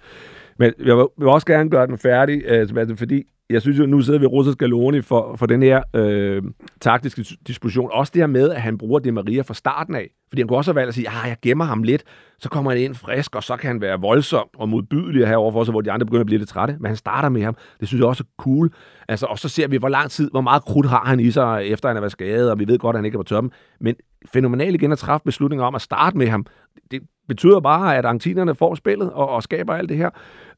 [0.59, 3.87] Men jeg vil, vil også gerne gøre den færdig, øh, Sebastian, fordi jeg synes jo,
[3.87, 6.43] nu sidder vi og Scaloni for, for den her øh,
[6.81, 7.91] taktiske disposition.
[7.93, 10.11] Også det her med, at han bruger det Maria fra starten af.
[10.29, 12.05] Fordi han kunne også have valgt at sige, at jeg gemmer ham lidt,
[12.39, 15.65] så kommer han ind frisk, og så kan han være voldsom og modbydelig herover for
[15.65, 16.77] sig, hvor de andre begynder at blive lidt trætte.
[16.81, 17.57] Men han starter med ham.
[17.81, 18.71] Det synes jeg også er cool.
[19.09, 21.65] Altså, og så ser vi, hvor lang tid, hvor meget krudt har han i sig,
[21.65, 23.53] efter han er været skadet, og vi ved godt, at han ikke er på toppen.
[23.81, 23.95] Men
[24.27, 26.47] fænomenal igen at træffe beslutninger om at starte med ham.
[26.91, 30.11] Det betyder bare, at argentinerne får spillet og, og skaber alt det her.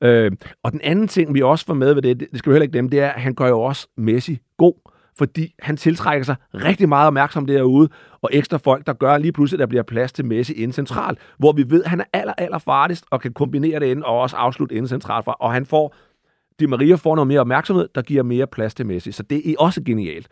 [0.02, 0.32] Øh,
[0.62, 2.72] og den anden ting, vi også får med ved det, det skal vi heller ikke
[2.72, 4.74] glemme, det er, at han gør jo også Messi god
[5.18, 7.88] fordi han tiltrækker sig rigtig meget opmærksomhed derude,
[8.22, 11.16] og ekstra folk, der gør lige pludselig, at der bliver plads til Messi inden central,
[11.38, 14.20] hvor vi ved, at han er aller, aller farligst, og kan kombinere det ind, og
[14.20, 15.94] også afslutte inden centralt fra, og han får,
[16.60, 19.54] Di Maria får noget mere opmærksomhed, der giver mere plads til Messi, så det er
[19.58, 20.28] også genialt.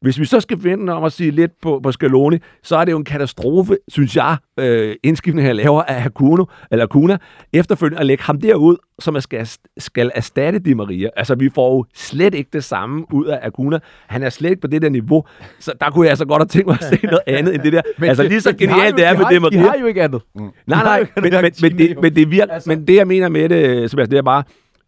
[0.00, 2.92] Hvis vi så skal vente om at sige lidt på, på Scaloni, så er det
[2.92, 7.18] jo en katastrofe, synes jeg, øh, indskiftning her laver af Hakuno, eller Hakuna,
[7.52, 11.08] efterfølgende at lægge ham derud, som er skal, skal erstatte Di Maria.
[11.16, 13.78] Altså, vi får jo slet ikke det samme ud af Hakuna.
[14.06, 15.24] Han er slet ikke på det der niveau,
[15.58, 17.72] så der kunne jeg altså godt have tænkt mig at se noget andet end det
[17.72, 17.82] der.
[17.98, 19.58] Men altså, lige så genialt det er med Di Maria.
[19.58, 20.22] De har jo ikke andet.
[20.34, 22.70] Nej, De har nej, ikke men, men, men, det, men, det virker, Altså.
[22.70, 24.42] men det, jeg mener med det, Sebastian, det er bare,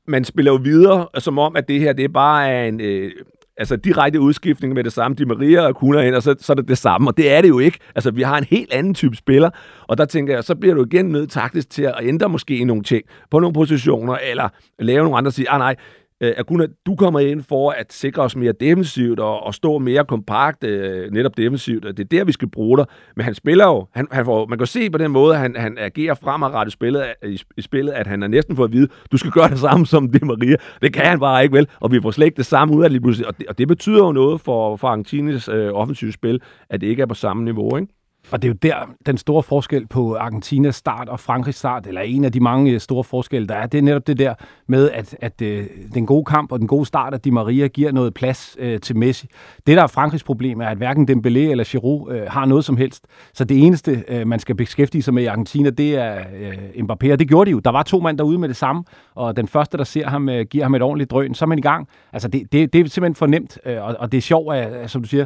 [0.08, 2.80] man spiller jo videre, som om, at det her, det er bare en...
[2.80, 3.10] Øh,
[3.56, 6.54] altså direkte udskiftning med det samme, De Maria og Kuna ind, og så, så er
[6.54, 7.78] det det samme, og det er det jo ikke.
[7.94, 9.50] Altså, vi har en helt anden type spiller,
[9.88, 12.82] og der tænker jeg, så bliver du igen nødt taktisk til at ændre måske nogle
[12.82, 14.48] ting på nogle positioner, eller
[14.78, 15.76] lave nogle andre og sige, ah nej,
[16.20, 20.04] øh, Aguna, du kommer ind for at sikre os mere defensivt og, og stå mere
[20.04, 22.86] kompakt, øh, netop defensivt, og det er der, vi skal bruge dig.
[23.16, 25.78] Men han spiller jo, han, han får, man kan se på den måde, han, han
[25.78, 29.30] agerer fremadrettet spillet, i, i spillet, at han er næsten fået at vide, du skal
[29.30, 30.56] gøre det samme som det Maria.
[30.82, 31.68] Det kan han bare ikke, vel?
[31.80, 33.98] Og vi får slet ikke det samme ud af det, og det, og det betyder
[33.98, 36.40] jo noget for, for Argentines øh, offensive spil,
[36.70, 37.99] at det ikke er på samme niveau, ikke?
[38.30, 42.00] Og det er jo der, den store forskel på Argentinas start og Frankrigs start, eller
[42.00, 44.34] en af de mange øh, store forskelle, der er, det er netop det der
[44.66, 47.92] med, at, at øh, den gode kamp og den gode start af Di Maria giver
[47.92, 49.26] noget plads øh, til Messi.
[49.66, 52.76] Det, der er Frankrigs problem, er, at hverken Dembélé eller Giroud øh, har noget som
[52.76, 53.06] helst.
[53.34, 57.12] Så det eneste, øh, man skal beskæftige sig med i Argentina, det er øh, Mbappé,
[57.12, 57.58] og det gjorde de jo.
[57.58, 60.46] Der var to mand derude med det samme, og den første, der ser ham, øh,
[60.46, 61.88] giver ham et ordentligt drøn, så er man i gang.
[62.12, 64.82] Altså, det, det, det er simpelthen for nemt, øh, og, og det er sjovt, at,
[64.82, 65.24] øh, som du siger,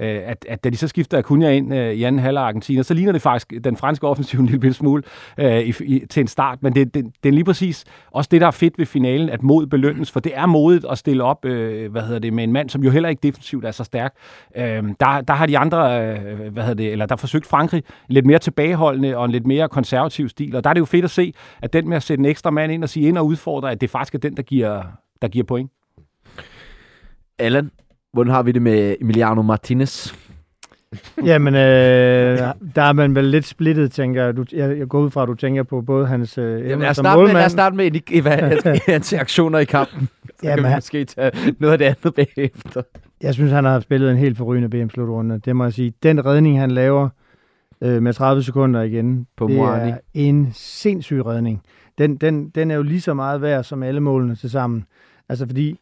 [0.00, 2.94] Øh, at, at da de så skifter Acuna ind øh, i anden halvleg Argentina, så
[2.94, 5.02] ligner det faktisk den franske offensiv en lille smule
[5.38, 6.62] øh, i, i, til en start.
[6.62, 9.42] Men det, det, det er lige præcis også det, der er fedt ved finalen, at
[9.42, 12.52] mod belønnes, for det er modigt at stille op øh, hvad hedder det, med en
[12.52, 14.14] mand, som jo heller ikke defensivt er så stærk.
[14.56, 14.64] Øh,
[15.00, 18.38] der, der har de andre, øh, hvad hedder det, eller der forsøgt Frankrig lidt mere
[18.38, 21.32] tilbageholdende og en lidt mere konservativ stil, og der er det jo fedt at se,
[21.62, 23.80] at den med at sætte en ekstra mand ind og sige ind og udfordre, at
[23.80, 24.82] det faktisk er den, der giver,
[25.22, 25.70] der giver point.
[27.38, 27.70] Allan,
[28.16, 30.14] Hvordan har vi det med Emiliano Martinez?
[31.24, 32.38] Jamen, øh,
[32.74, 34.36] der er man vel lidt splittet, tænker jeg.
[34.36, 36.88] Du, jeg, jeg går ud fra, at du tænker på både hans øh, Jamen, lad,
[36.90, 40.08] os starte med, lad os starte med hans aktioner i kampen.
[40.26, 42.82] Så Jamen, kan vi måske tage noget af det andet bagefter.
[43.22, 45.38] Jeg synes, han har spillet en helt forrygende BM-slutrunde.
[45.38, 45.92] Det må jeg sige.
[46.02, 47.08] Den redning, han laver
[47.80, 49.90] øh, med 30 sekunder igen, på det Moani.
[49.90, 51.62] er en sindssyg redning.
[51.98, 54.84] Den, den, den er jo lige så meget værd som alle målene til sammen.
[55.28, 55.78] Altså, fordi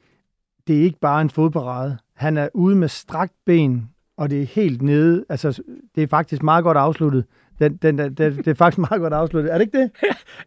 [0.67, 1.99] det er ikke bare en fodparade.
[2.17, 5.25] Han er ude med strakt ben, og det er helt nede.
[5.29, 5.63] Altså,
[5.95, 7.25] det er faktisk meget godt afsluttet.
[7.59, 9.53] Den, den, den, den, det er faktisk meget godt afsluttet.
[9.53, 9.91] Er det ikke det?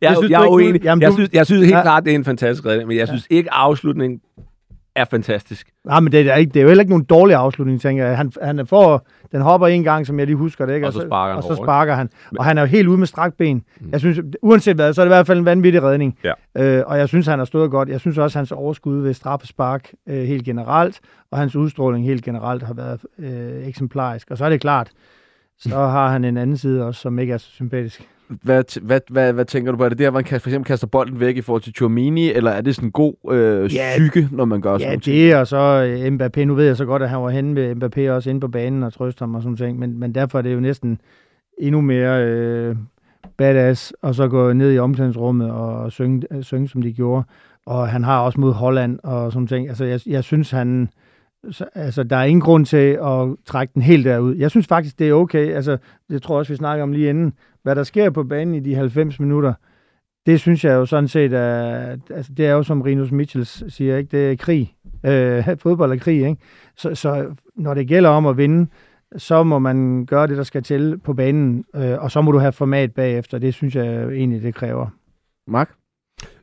[0.01, 0.83] jeg, synes, jeg er uenig.
[0.83, 1.15] Jamen, jeg, du...
[1.15, 1.81] synes, jeg synes helt ja.
[1.81, 4.21] klart, det er en fantastisk redning, men jeg synes ikke, afslutningen
[4.97, 5.67] er fantastisk.
[5.85, 8.17] Nej, men det er, ikke, det er jo heller ikke nogen dårlig afslutning, tænker jeg.
[8.17, 10.87] Han, han får, den hopper en gang, som jeg lige husker det, ikke?
[10.87, 12.09] Og så sparker han Og så sparker han.
[12.39, 13.63] Og han er jo helt ude med strakt ben.
[13.79, 13.89] Mm.
[13.91, 16.17] Jeg synes, uanset hvad, så er det i hvert fald en vanvittig redning.
[16.23, 16.33] Ja.
[16.57, 17.89] Øh, og jeg synes, han har stået godt.
[17.89, 20.99] Jeg synes også, hans overskud ved straffespark øh, helt generelt,
[21.31, 24.31] og hans udstråling helt generelt har været øh, eksemplarisk.
[24.31, 24.91] Og så er det klart,
[25.59, 28.07] så har han en anden side også, som ikke er så sympatisk.
[28.29, 29.83] Hvad, hvad, hvad, hvad tænker du på?
[29.83, 32.51] Er det der, man kan, for eksempel kaster bolden væk i forhold til Chouamini, eller
[32.51, 35.47] er det sådan en god øh, ja, psyke, når man gør sådan Ja, det og
[35.47, 36.43] så øh, Mbappé.
[36.43, 38.83] Nu ved jeg så godt, at han var henne med Mbappé også inde på banen
[38.83, 41.01] og trøste ham og sådan ting, men, men derfor er det jo næsten
[41.57, 42.75] endnu mere øh,
[43.37, 47.23] badass, og så gå ned i omklædningsrummet og synge, synge, som de gjorde.
[47.65, 49.67] Og han har også mod Holland og sådan ting.
[49.69, 50.89] Altså, jeg, jeg synes, han...
[51.51, 54.35] Så, altså, der er ingen grund til at trække den helt derud.
[54.35, 55.53] Jeg synes faktisk, det er okay.
[55.53, 55.77] Altså,
[56.09, 57.33] det tror jeg også, vi snakker om lige inden.
[57.67, 59.53] Hvad der sker på banen i de 90 minutter,
[60.25, 63.97] det synes jeg jo sådan set, er, altså, det er jo som Rinus Michels siger,
[63.97, 64.17] ikke?
[64.17, 64.75] det er krig.
[65.05, 66.41] Øh, fodbold er krig, ikke?
[66.75, 68.69] Så, så når det gælder om at vinde,
[69.17, 72.37] så må man gøre det, der skal til på banen, øh, og så må du
[72.37, 73.37] have format bagefter.
[73.37, 74.87] Det synes jeg egentlig, det kræver.
[75.47, 75.69] Mark?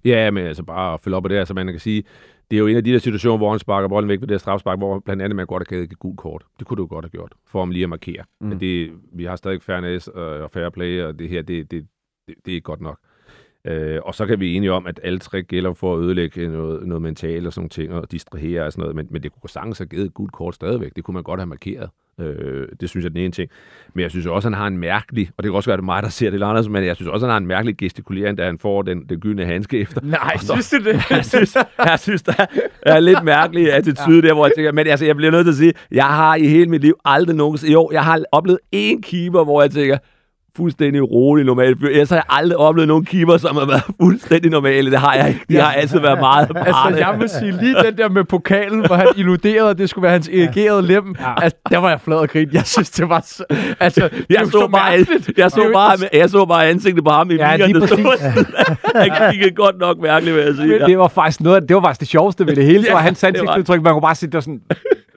[0.05, 2.05] Ja, men altså bare at følge op på det, altså man kan sige,
[2.51, 4.41] det er jo en af de der situationer, hvor han sparker bolden væk ved det
[4.41, 6.45] strafspark, hvor blandt andet man godt have givet et gult kort.
[6.59, 8.25] Det kunne du godt have gjort, for om lige at markere.
[8.41, 8.49] Mm.
[8.49, 11.87] Men det, vi har stadig fairness og fair play, og det her, det, det,
[12.29, 12.99] det, det er ikke godt nok.
[13.67, 16.87] Øh, og så kan vi enige om, at alle tre gælder for at ødelægge noget,
[16.87, 19.51] noget mentalt og sådan nogle ting, og distrahere og sådan noget, men, men det kunne
[19.51, 20.97] sagtens have givet et gult kort stadigvæk.
[20.97, 21.91] Det kunne man godt have markeret.
[22.21, 23.51] Øh, det synes jeg er den ene ting.
[23.95, 25.79] Men jeg synes også, at han har en mærkelig, og det kan også være, at
[25.79, 27.47] det er mig, der ser det andet, men jeg synes også, at han har en
[27.47, 30.01] mærkelig gestikulering, da han får den, den gyldne handske efter.
[30.05, 31.03] Nej, så, synes du det?
[31.11, 32.47] jeg, synes, jeg synes, der
[32.83, 34.29] er lidt mærkelig attitude ja.
[34.29, 36.47] der, hvor jeg tænker, men altså, jeg bliver nødt til at sige, jeg har i
[36.47, 39.99] hele mit liv aldrig nogensinde, jo, jeg har oplevet én keeper, hvor jeg tænker,
[40.57, 41.89] fuldstændig rolig normal fyr.
[41.89, 44.91] Ellers har jeg aldrig oplevet nogen keeper, som har været fuldstændig normale.
[44.91, 45.41] Det har jeg ikke.
[45.49, 46.49] De har altid været meget.
[46.57, 50.03] Altså, jeg vil sige, lige den der med pokalen, hvor han illuderede, at det skulle
[50.03, 51.17] være hans erigerede lem.
[51.21, 51.43] Ja.
[51.43, 52.49] Altså, der var jeg flad og grin.
[52.53, 53.45] Jeg synes, det var så...
[53.81, 54.91] Altså, jeg, så, så bare,
[55.37, 58.07] jeg, så bare, jeg så bare ansigtet på ham i ja, lige præcis.
[58.95, 60.79] han kiggede godt nok mærkeligt, vil jeg sige.
[60.79, 62.83] Det var faktisk noget, det var faktisk det sjoveste ved det hele.
[62.85, 63.83] Det var hans ansigtsudtryk.
[63.83, 64.61] Man kunne bare sige, det var sådan...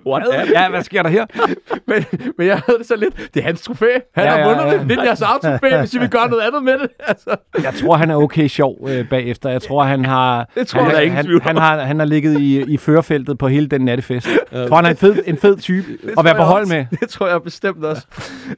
[0.07, 0.23] What?
[0.53, 1.25] Ja, hvad sker der her?
[1.89, 2.05] men,
[2.37, 3.85] men jeg havde det så lidt, det er hans trofæ.
[4.15, 4.79] Han ja, har vundet ja, ja.
[4.79, 4.89] det.
[4.89, 6.89] Det er jeres trofæ, hvis I vil gøre noget andet med det.
[6.99, 7.35] Altså.
[7.63, 9.49] Jeg tror, han er okay sjov øh, bagefter.
[9.49, 12.39] Jeg tror, han har, det tror han, jeg, han, han, han, har, han har ligget
[12.39, 14.27] i, i førerfeltet på hele den nattefest.
[14.51, 15.87] Jeg tror, han er en fed, en fed type
[16.17, 16.85] at være på hold med.
[16.99, 18.07] Det tror jeg bestemt også.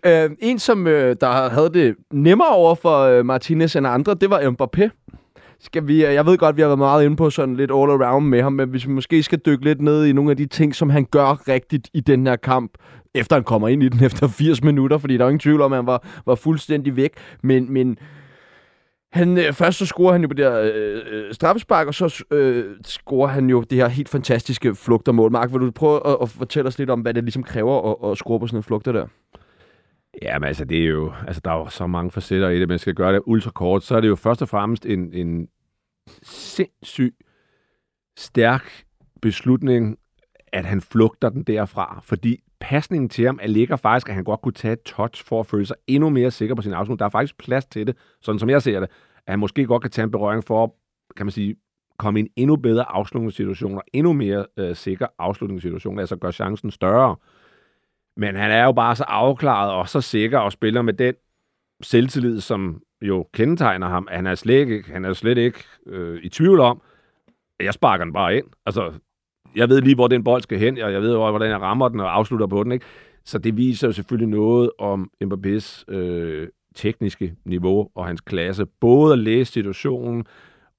[0.07, 4.29] uh, en, som uh, der havde det nemmere over for uh, Martinez end andre, det
[4.29, 4.89] var Mbappé
[5.61, 8.27] skal vi, jeg ved godt, vi har været meget inde på sådan lidt all around
[8.27, 10.75] med ham, men hvis vi måske skal dykke lidt ned i nogle af de ting,
[10.75, 12.71] som han gør rigtigt i den her kamp,
[13.15, 15.73] efter han kommer ind i den efter 80 minutter, fordi der er ingen tvivl om,
[15.73, 17.11] at han var, var fuldstændig væk.
[17.43, 17.97] Men, men
[19.11, 22.23] Han, øh, først så scorer han jo på det her øh, øh, straffespark, og så
[22.31, 25.31] øh, scorer han jo det her helt fantastiske flugtermål.
[25.31, 28.11] Mark, vil du prøve at, at fortælle os lidt om, hvad det ligesom kræver at,
[28.11, 29.07] at score på sådan en flugter der?
[30.21, 32.67] Ja, men altså, det er jo, altså, der er jo så mange facetter i det,
[32.67, 35.47] man skal gøre det ultra kort, så er det jo først og fremmest en, en
[36.23, 37.15] sindssyg,
[38.17, 38.83] stærk
[39.21, 39.97] beslutning,
[40.53, 44.41] at han flugter den derfra, fordi pasningen til ham er ligger faktisk, at han godt
[44.41, 46.99] kunne tage et touch for at føle sig endnu mere sikker på sin afslutning.
[46.99, 48.89] Der er faktisk plads til det, sådan som jeg ser det,
[49.27, 50.69] at han måske godt kan tage en berøring for at,
[51.17, 51.55] kan man sige,
[51.97, 56.71] komme i en endnu bedre afslutningssituation og endnu mere øh, sikker afslutningssituation, altså gøre chancen
[56.71, 57.15] større.
[58.19, 61.13] Men han er jo bare så afklaret og så sikker og spiller med den
[61.81, 64.07] selvtillid, som jo kendetegner ham.
[64.11, 66.81] Han er slet ikke, han er slet ikke øh, i tvivl om,
[67.59, 68.45] at jeg sparker den bare ind.
[68.65, 68.91] Altså,
[69.55, 71.99] jeg ved lige, hvor den bold skal hen, og jeg ved, hvordan jeg rammer den
[71.99, 72.71] og afslutter på den.
[72.71, 72.85] Ikke?
[73.25, 78.65] Så det viser jo selvfølgelig noget om Mbappé's øh, tekniske niveau og hans klasse.
[78.65, 80.25] Både at læse situationen,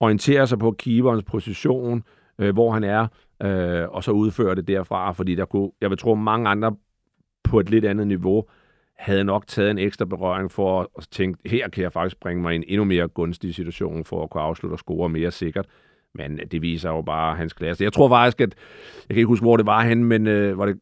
[0.01, 2.03] orientere sig på keeperens position,
[2.39, 3.07] øh, hvor han er,
[3.43, 6.75] øh, og så udføre det derfra, fordi der kunne, jeg vil tro, mange andre
[7.45, 8.45] på et lidt andet niveau
[8.99, 12.53] havde nok taget en ekstra berøring for at tænke, her kan jeg faktisk bringe mig
[12.53, 15.67] i en endnu mere gunstig situation for at kunne afslutte og score mere sikkert.
[16.15, 17.85] Men øh, det viser jo bare hans klasse.
[17.85, 18.55] Jeg tror faktisk, at...
[19.09, 20.79] Jeg kan ikke huske, hvor det var hen, men øh, var det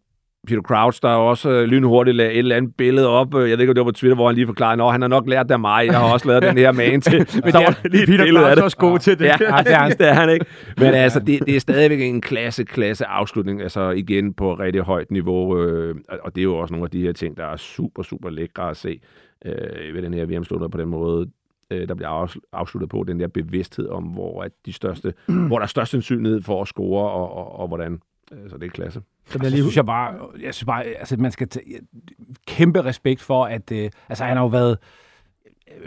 [0.47, 3.35] Peter Crouch, der også øh, lynhurtigt lagde et eller andet billede op.
[3.35, 5.09] Jeg ved ikke, om det var på Twitter, hvor han lige forklarede, at han har
[5.09, 5.87] nok lært det af mig.
[5.87, 7.19] Jeg har også lavet den her man til.
[7.45, 9.25] Men der var lige Peter Crouch er også god til det.
[9.25, 10.47] Ja, det er, det er han ikke.
[10.77, 13.63] Men altså, det, det er stadigvæk en klasse, klasse afslutning.
[13.63, 15.63] Altså igen på rigtig højt niveau.
[15.63, 18.31] Øh, og det er jo også nogle af de her ting, der er super, super
[18.31, 19.01] lækre at se
[19.45, 21.27] øh, ved den her VM-slutter på den måde
[21.71, 25.63] øh, der bliver afsluttet på, den der bevidsthed om, hvor, at de største, hvor der
[25.63, 28.01] er størst sandsynlighed for at score, og, og, og hvordan.
[28.33, 29.01] Øh, så det er klasse.
[29.29, 29.63] Så jeg lige...
[29.63, 31.81] synes jeg bare, jeg synes bare, altså man skal tage
[32.47, 34.79] kæmpe respekt for, at øh, altså han har jo været,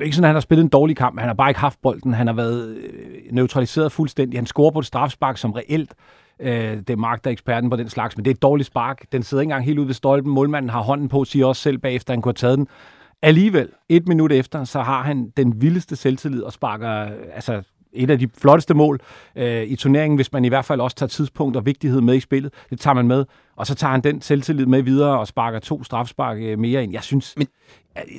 [0.01, 2.13] ikke sådan, at han har spillet en dårlig kamp, han har bare ikke haft bolden,
[2.13, 5.93] han har været øh, neutraliseret fuldstændig, han scorer på et strafspark som reelt,
[6.39, 8.67] øh, det er Mark, der er eksperten på den slags, men det er et dårligt
[8.67, 11.61] spark, den sidder ikke engang helt ude ved stolpen, målmanden har hånden på, siger også
[11.61, 12.67] selv bagefter, han kunne have taget den,
[13.23, 16.89] Alligevel, et minut efter, så har han den vildeste selvtillid og sparker
[17.33, 17.63] altså,
[17.93, 18.99] et af de flotteste mål
[19.35, 22.19] øh, i turneringen, hvis man i hvert fald også tager tidspunkt og vigtighed med i
[22.19, 22.53] spillet.
[22.69, 23.25] Det tager man med,
[23.55, 26.93] og så tager han den selvtillid med videre og sparker to strafspark øh, mere ind.
[26.93, 27.47] Jeg synes, Men...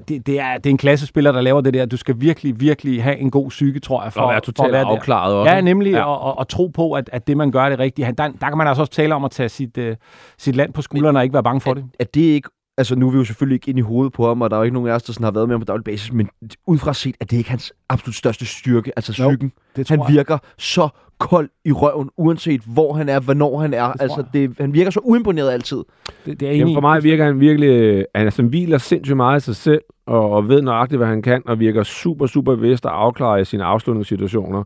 [0.08, 1.86] det, det, er, det er en klassespiller, der laver det der.
[1.86, 4.64] Du skal virkelig, virkelig have en god psyke, tror jeg, for, og være totalt for
[4.64, 5.36] at være afklaret der.
[5.38, 5.52] også.
[5.52, 6.04] Ja, nemlig, ja.
[6.04, 8.06] Og, og, og tro på, at, at det, man gør, er det rigtige.
[8.06, 9.84] Der, der kan man altså også tale om at tage sit, uh,
[10.38, 11.84] sit land på skuldrene og ikke være bange for er, det.
[12.00, 12.48] Er det ikke
[12.78, 14.60] altså nu er vi jo selvfølgelig ikke ind i hovedet på ham, og der er
[14.60, 16.28] jo ikke nogen af os, der sådan har været med ham på daglig basis, men
[16.66, 19.52] udefra set, at det ikke hans absolut største styrke, altså psyken.
[19.76, 20.14] det han jeg.
[20.14, 23.92] virker så kold i røven, uanset hvor han er, hvornår han er.
[23.92, 25.84] Det altså, det, han virker så uimponeret altid.
[26.26, 29.34] Det, det er Jamen, for mig virker han virkelig, han er sådan, hviler sindssygt meget
[29.34, 32.86] af sig selv, og, og ved nøjagtigt, hvad han kan, og virker super, super bevidst
[32.86, 34.64] og afklaret i sine afslutningssituationer.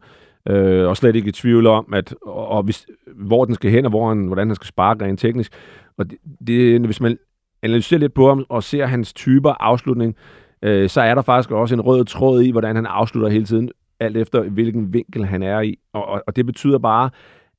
[0.48, 2.86] Øh, og slet ikke i tvivl om, at, og, og hvis,
[3.16, 5.52] hvor den skal hen, og hvor han, hvordan han skal sparke rent teknisk.
[5.98, 7.18] Og det, det, hvis man
[7.66, 10.16] analyserer lidt på ham og ser hans typer afslutning,
[10.62, 13.70] øh, så er der faktisk også en rød tråd i, hvordan han afslutter hele tiden,
[14.00, 15.78] alt efter hvilken vinkel han er i.
[15.92, 17.10] Og, og, og det betyder bare,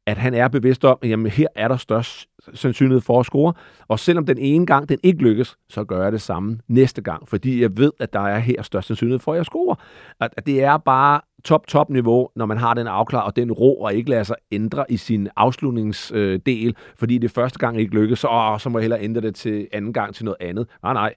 [0.07, 3.53] at han er bevidst om, at jamen, her er der størst sandsynlighed for at score.
[3.87, 7.29] Og selvom den ene gang den ikke lykkes, så gør jeg det samme næste gang,
[7.29, 9.75] fordi jeg ved, at der er her størst sandsynlighed for, at jeg scorer.
[10.19, 13.81] At det er bare top, top niveau, når man har den afklar og den ro,
[13.81, 18.19] og ikke lader sig ændre i sin afslutningsdel, øh, fordi det første gang ikke lykkes,
[18.19, 20.67] så, åh, så må jeg hellere ændre det til anden gang til noget andet.
[20.83, 21.13] Nej, nej.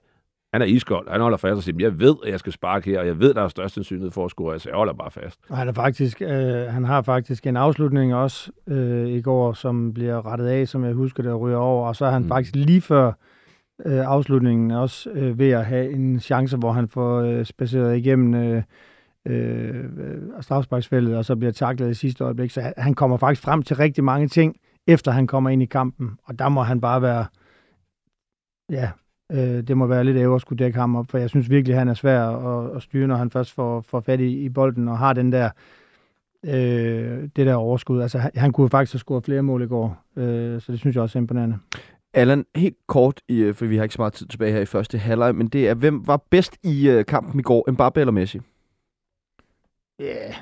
[0.53, 1.09] Han er iskold.
[1.09, 3.33] Han holder fast og siger, jeg ved, at jeg skal sparke her, og jeg ved,
[3.33, 5.39] der er størst sandsynlighed for at score, så jeg holder bare fast.
[5.49, 6.29] Han, er faktisk, øh,
[6.67, 10.93] han har faktisk en afslutning også øh, i går, som bliver rettet af, som jeg
[10.93, 12.27] husker det, ryger over, og så er han mm.
[12.27, 13.11] faktisk lige før
[13.85, 18.33] øh, afslutningen også øh, ved at have en chance, hvor han får øh, spaceret igennem
[18.33, 18.63] øh,
[19.27, 19.83] øh,
[20.41, 22.51] strafsparksfældet, og så bliver taklet i sidste øjeblik.
[22.51, 24.55] Så han kommer faktisk frem til rigtig mange ting,
[24.87, 27.25] efter han kommer ind i kampen, og der må han bare være
[28.69, 28.89] ja,
[29.31, 31.77] Øh, det må være lidt æver at skulle dække ham op, for jeg synes virkelig,
[31.77, 34.87] han er svær at, at styre, når han først får, får fat i, i bolden
[34.87, 35.49] og har den der,
[36.45, 38.01] øh, det der overskud.
[38.01, 40.95] Altså, han, han kunne faktisk have scoret flere mål i går, øh, så det synes
[40.95, 41.59] jeg også er imponerende.
[42.13, 44.65] Allan, helt kort, i, øh, for vi har ikke så meget tid tilbage her i
[44.65, 48.11] første halvleg, men det er, hvem var bedst i uh, kampen i går, Mbappe eller
[48.11, 48.39] Messi?
[49.99, 50.05] Ja.
[50.05, 50.33] Yeah.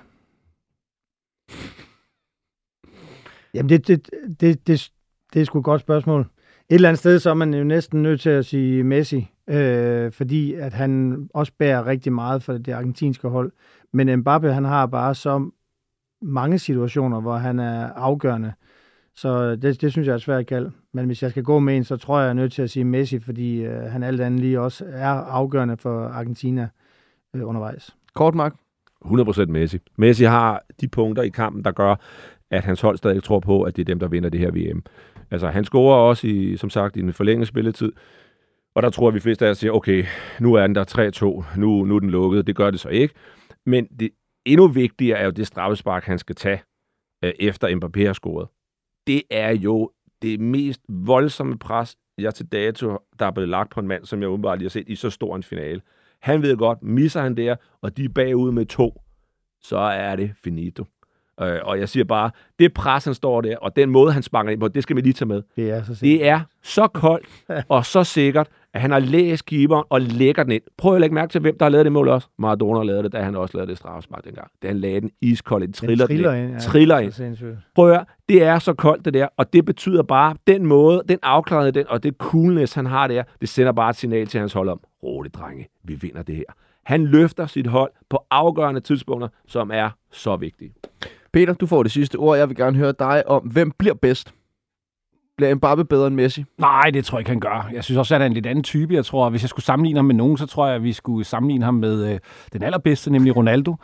[3.53, 4.09] Jamen, det, det,
[4.41, 4.91] det, det,
[5.33, 6.27] det er sgu et godt spørgsmål
[6.69, 10.11] et eller andet sted, så er man jo næsten nødt til at sige Messi, øh,
[10.11, 13.51] fordi at han også bærer rigtig meget for det argentinske hold.
[13.93, 15.49] Men Mbappe, han har bare så
[16.21, 18.53] mange situationer, hvor han er afgørende.
[19.15, 20.71] Så det, det synes jeg er svært at kalde.
[20.93, 22.69] Men hvis jeg skal gå med en, så tror jeg, jeg er nødt til at
[22.69, 26.69] sige Messi, fordi øh, han alt andet lige også er afgørende for Argentina
[27.35, 27.95] øh, undervejs.
[28.15, 28.55] Kort, Mark?
[29.05, 29.79] 100% Messi.
[29.97, 31.95] Messi har de punkter i kampen, der gør,
[32.51, 34.83] at hans hold stadig tror på, at det er dem, der vinder det her VM.
[35.31, 37.91] Altså, han scorer også, i, som sagt, i en forlænget spilletid.
[38.75, 40.05] Og der tror jeg, vi fleste af os siger, okay,
[40.39, 42.47] nu er den der 3-2, nu, nu er den lukket.
[42.47, 43.13] Det gør det så ikke.
[43.65, 44.09] Men det
[44.45, 46.61] endnu vigtigere er jo det straffespark, han skal tage,
[47.23, 48.47] øh, efter Mbappé har scoret.
[49.07, 49.91] Det er jo
[50.21, 54.21] det mest voldsomme pres, jeg til dato, der er blevet lagt på en mand, som
[54.21, 55.81] jeg åbenbart lige har set i så stor en finale.
[56.21, 59.01] Han ved godt, misser han der, og de er bagud med to,
[59.61, 60.85] så er det finito.
[61.41, 64.51] Øh, og jeg siger bare, det pres, han står der, og den måde, han sparker
[64.51, 65.41] ind på, det skal vi lige tage med.
[65.55, 66.01] Det er så sindssygt.
[66.01, 67.27] Det er så koldt
[67.69, 70.61] og så sikkert, at han har læst keeperen og lægger den ind.
[70.77, 72.27] Prøv at lægge mærke til, hvem der har lavet det mål også.
[72.37, 74.47] Maradona lavet det, da han også lavede det straffespark dengang.
[74.61, 76.53] Da han lagde den iskold ind, triller, Den triller den ind.
[76.53, 77.11] Ja, triller er ind.
[77.75, 81.03] Prøv at høre, det er så koldt det der, og det betyder bare, den måde,
[81.09, 84.39] den afklaring, den, og det coolness, han har der, det sender bare et signal til
[84.39, 86.43] hans hold om, roligt drenge, vi vinder det her.
[86.83, 90.73] Han løfter sit hold på afgørende tidspunkter, som er så vigtige.
[91.33, 92.37] Peter, du får det sidste ord.
[92.37, 94.33] Jeg vil gerne høre dig om, hvem bliver bedst?
[95.39, 96.45] Bliver Mbappe bedre end Messi?
[96.57, 97.69] Nej, det tror jeg ikke, han gør.
[97.73, 98.93] Jeg synes også, at han er en lidt anden type.
[98.93, 100.93] Jeg tror, at hvis jeg skulle sammenligne ham med nogen, så tror jeg, at vi
[100.93, 102.19] skulle sammenligne ham med øh,
[102.53, 103.75] den allerbedste, nemlig Ronaldo.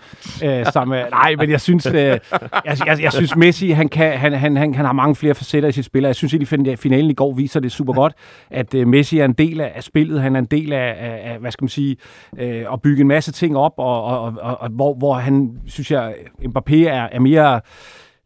[0.43, 2.20] Øh, som, øh, nej, men jeg synes, øh, jeg,
[2.66, 5.72] jeg, jeg synes Messi, han, kan, han, han, han, han har mange flere facetter i
[5.72, 6.03] sit spil.
[6.03, 6.34] Jeg synes
[6.68, 8.14] at finalen i går viser det super godt,
[8.49, 10.22] at øh, Messi er en del af, af spillet.
[10.22, 11.97] Han er en del af, af, af hvad skal man sige,
[12.39, 15.91] øh, at bygge en masse ting op, og, og, og, og hvor, hvor han, synes
[15.91, 17.62] jeg, Mbappé er, er mere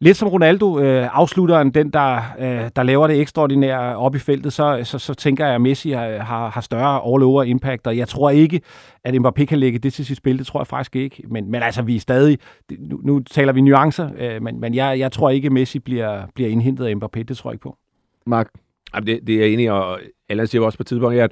[0.01, 4.53] lidt som Ronaldo, øh, afslutteren, den der, øh, der laver det ekstraordinære op i feltet,
[4.53, 8.07] så, så, så tænker jeg, at Messi har, har, har større all-over impact, og jeg
[8.07, 8.61] tror ikke,
[9.03, 10.37] at Mbappé kan lægge det til sit spil.
[10.37, 11.23] Det tror jeg faktisk ikke.
[11.27, 12.37] Men, men altså, vi er stadig...
[12.79, 16.23] Nu, nu taler vi nuancer, øh, men, men jeg, jeg tror ikke, at Messi bliver,
[16.35, 17.23] bliver indhentet af Mbappé.
[17.23, 17.77] Det tror jeg ikke på.
[18.25, 18.49] Mark?
[18.95, 21.31] Jamen, det, det er jeg enig i, og Allan siger også på et tidspunkt, at,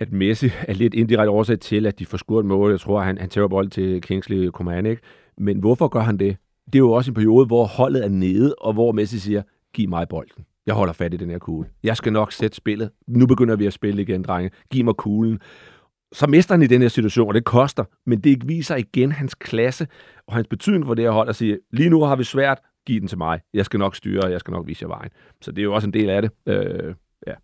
[0.00, 2.70] at Messi er lidt indirekte årsag til, at de får scoret mål.
[2.70, 5.02] Jeg tror, han, han tager bold til Kingsley Coman, ikke?
[5.38, 6.36] Men hvorfor gør han det?
[6.72, 9.42] Det er jo også en periode, hvor holdet er nede, og hvor Messi siger,
[9.74, 10.44] giv mig bolden.
[10.66, 11.68] Jeg holder fat i den her kugle.
[11.82, 12.90] Jeg skal nok sætte spillet.
[13.06, 14.50] Nu begynder vi at spille igen, drenge.
[14.70, 15.40] Giv mig kuglen.
[16.12, 17.84] Så mister han i den her situation, og det koster.
[18.06, 19.86] Men det viser igen hans klasse
[20.26, 23.00] og hans betydning for det her hold at sige, lige nu har vi svært, giv
[23.00, 23.40] den til mig.
[23.54, 25.10] Jeg skal nok styre, og jeg skal nok vise jer vejen.
[25.40, 26.30] Så det er jo også en del af det.
[26.46, 26.94] Øh,
[27.26, 27.34] ja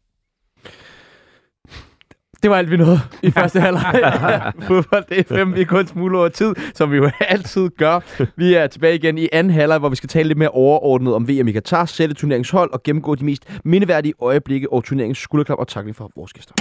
[2.45, 4.53] det var alt, vi nåede i første halvleg.
[4.63, 8.01] Fodbold FM, vi er kun smule over tid, som vi jo altid gør.
[8.37, 11.29] Vi er tilbage igen i anden halvleg, hvor vi skal tale lidt mere overordnet om
[11.29, 15.69] VM i Katar, sætte turneringshold og gennemgå de mest mindeværdige øjeblikke og turneringens skulderklap og
[15.69, 16.55] takling for vores gæster.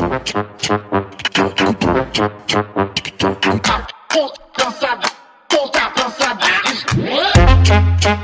[8.04, 8.23] Thank.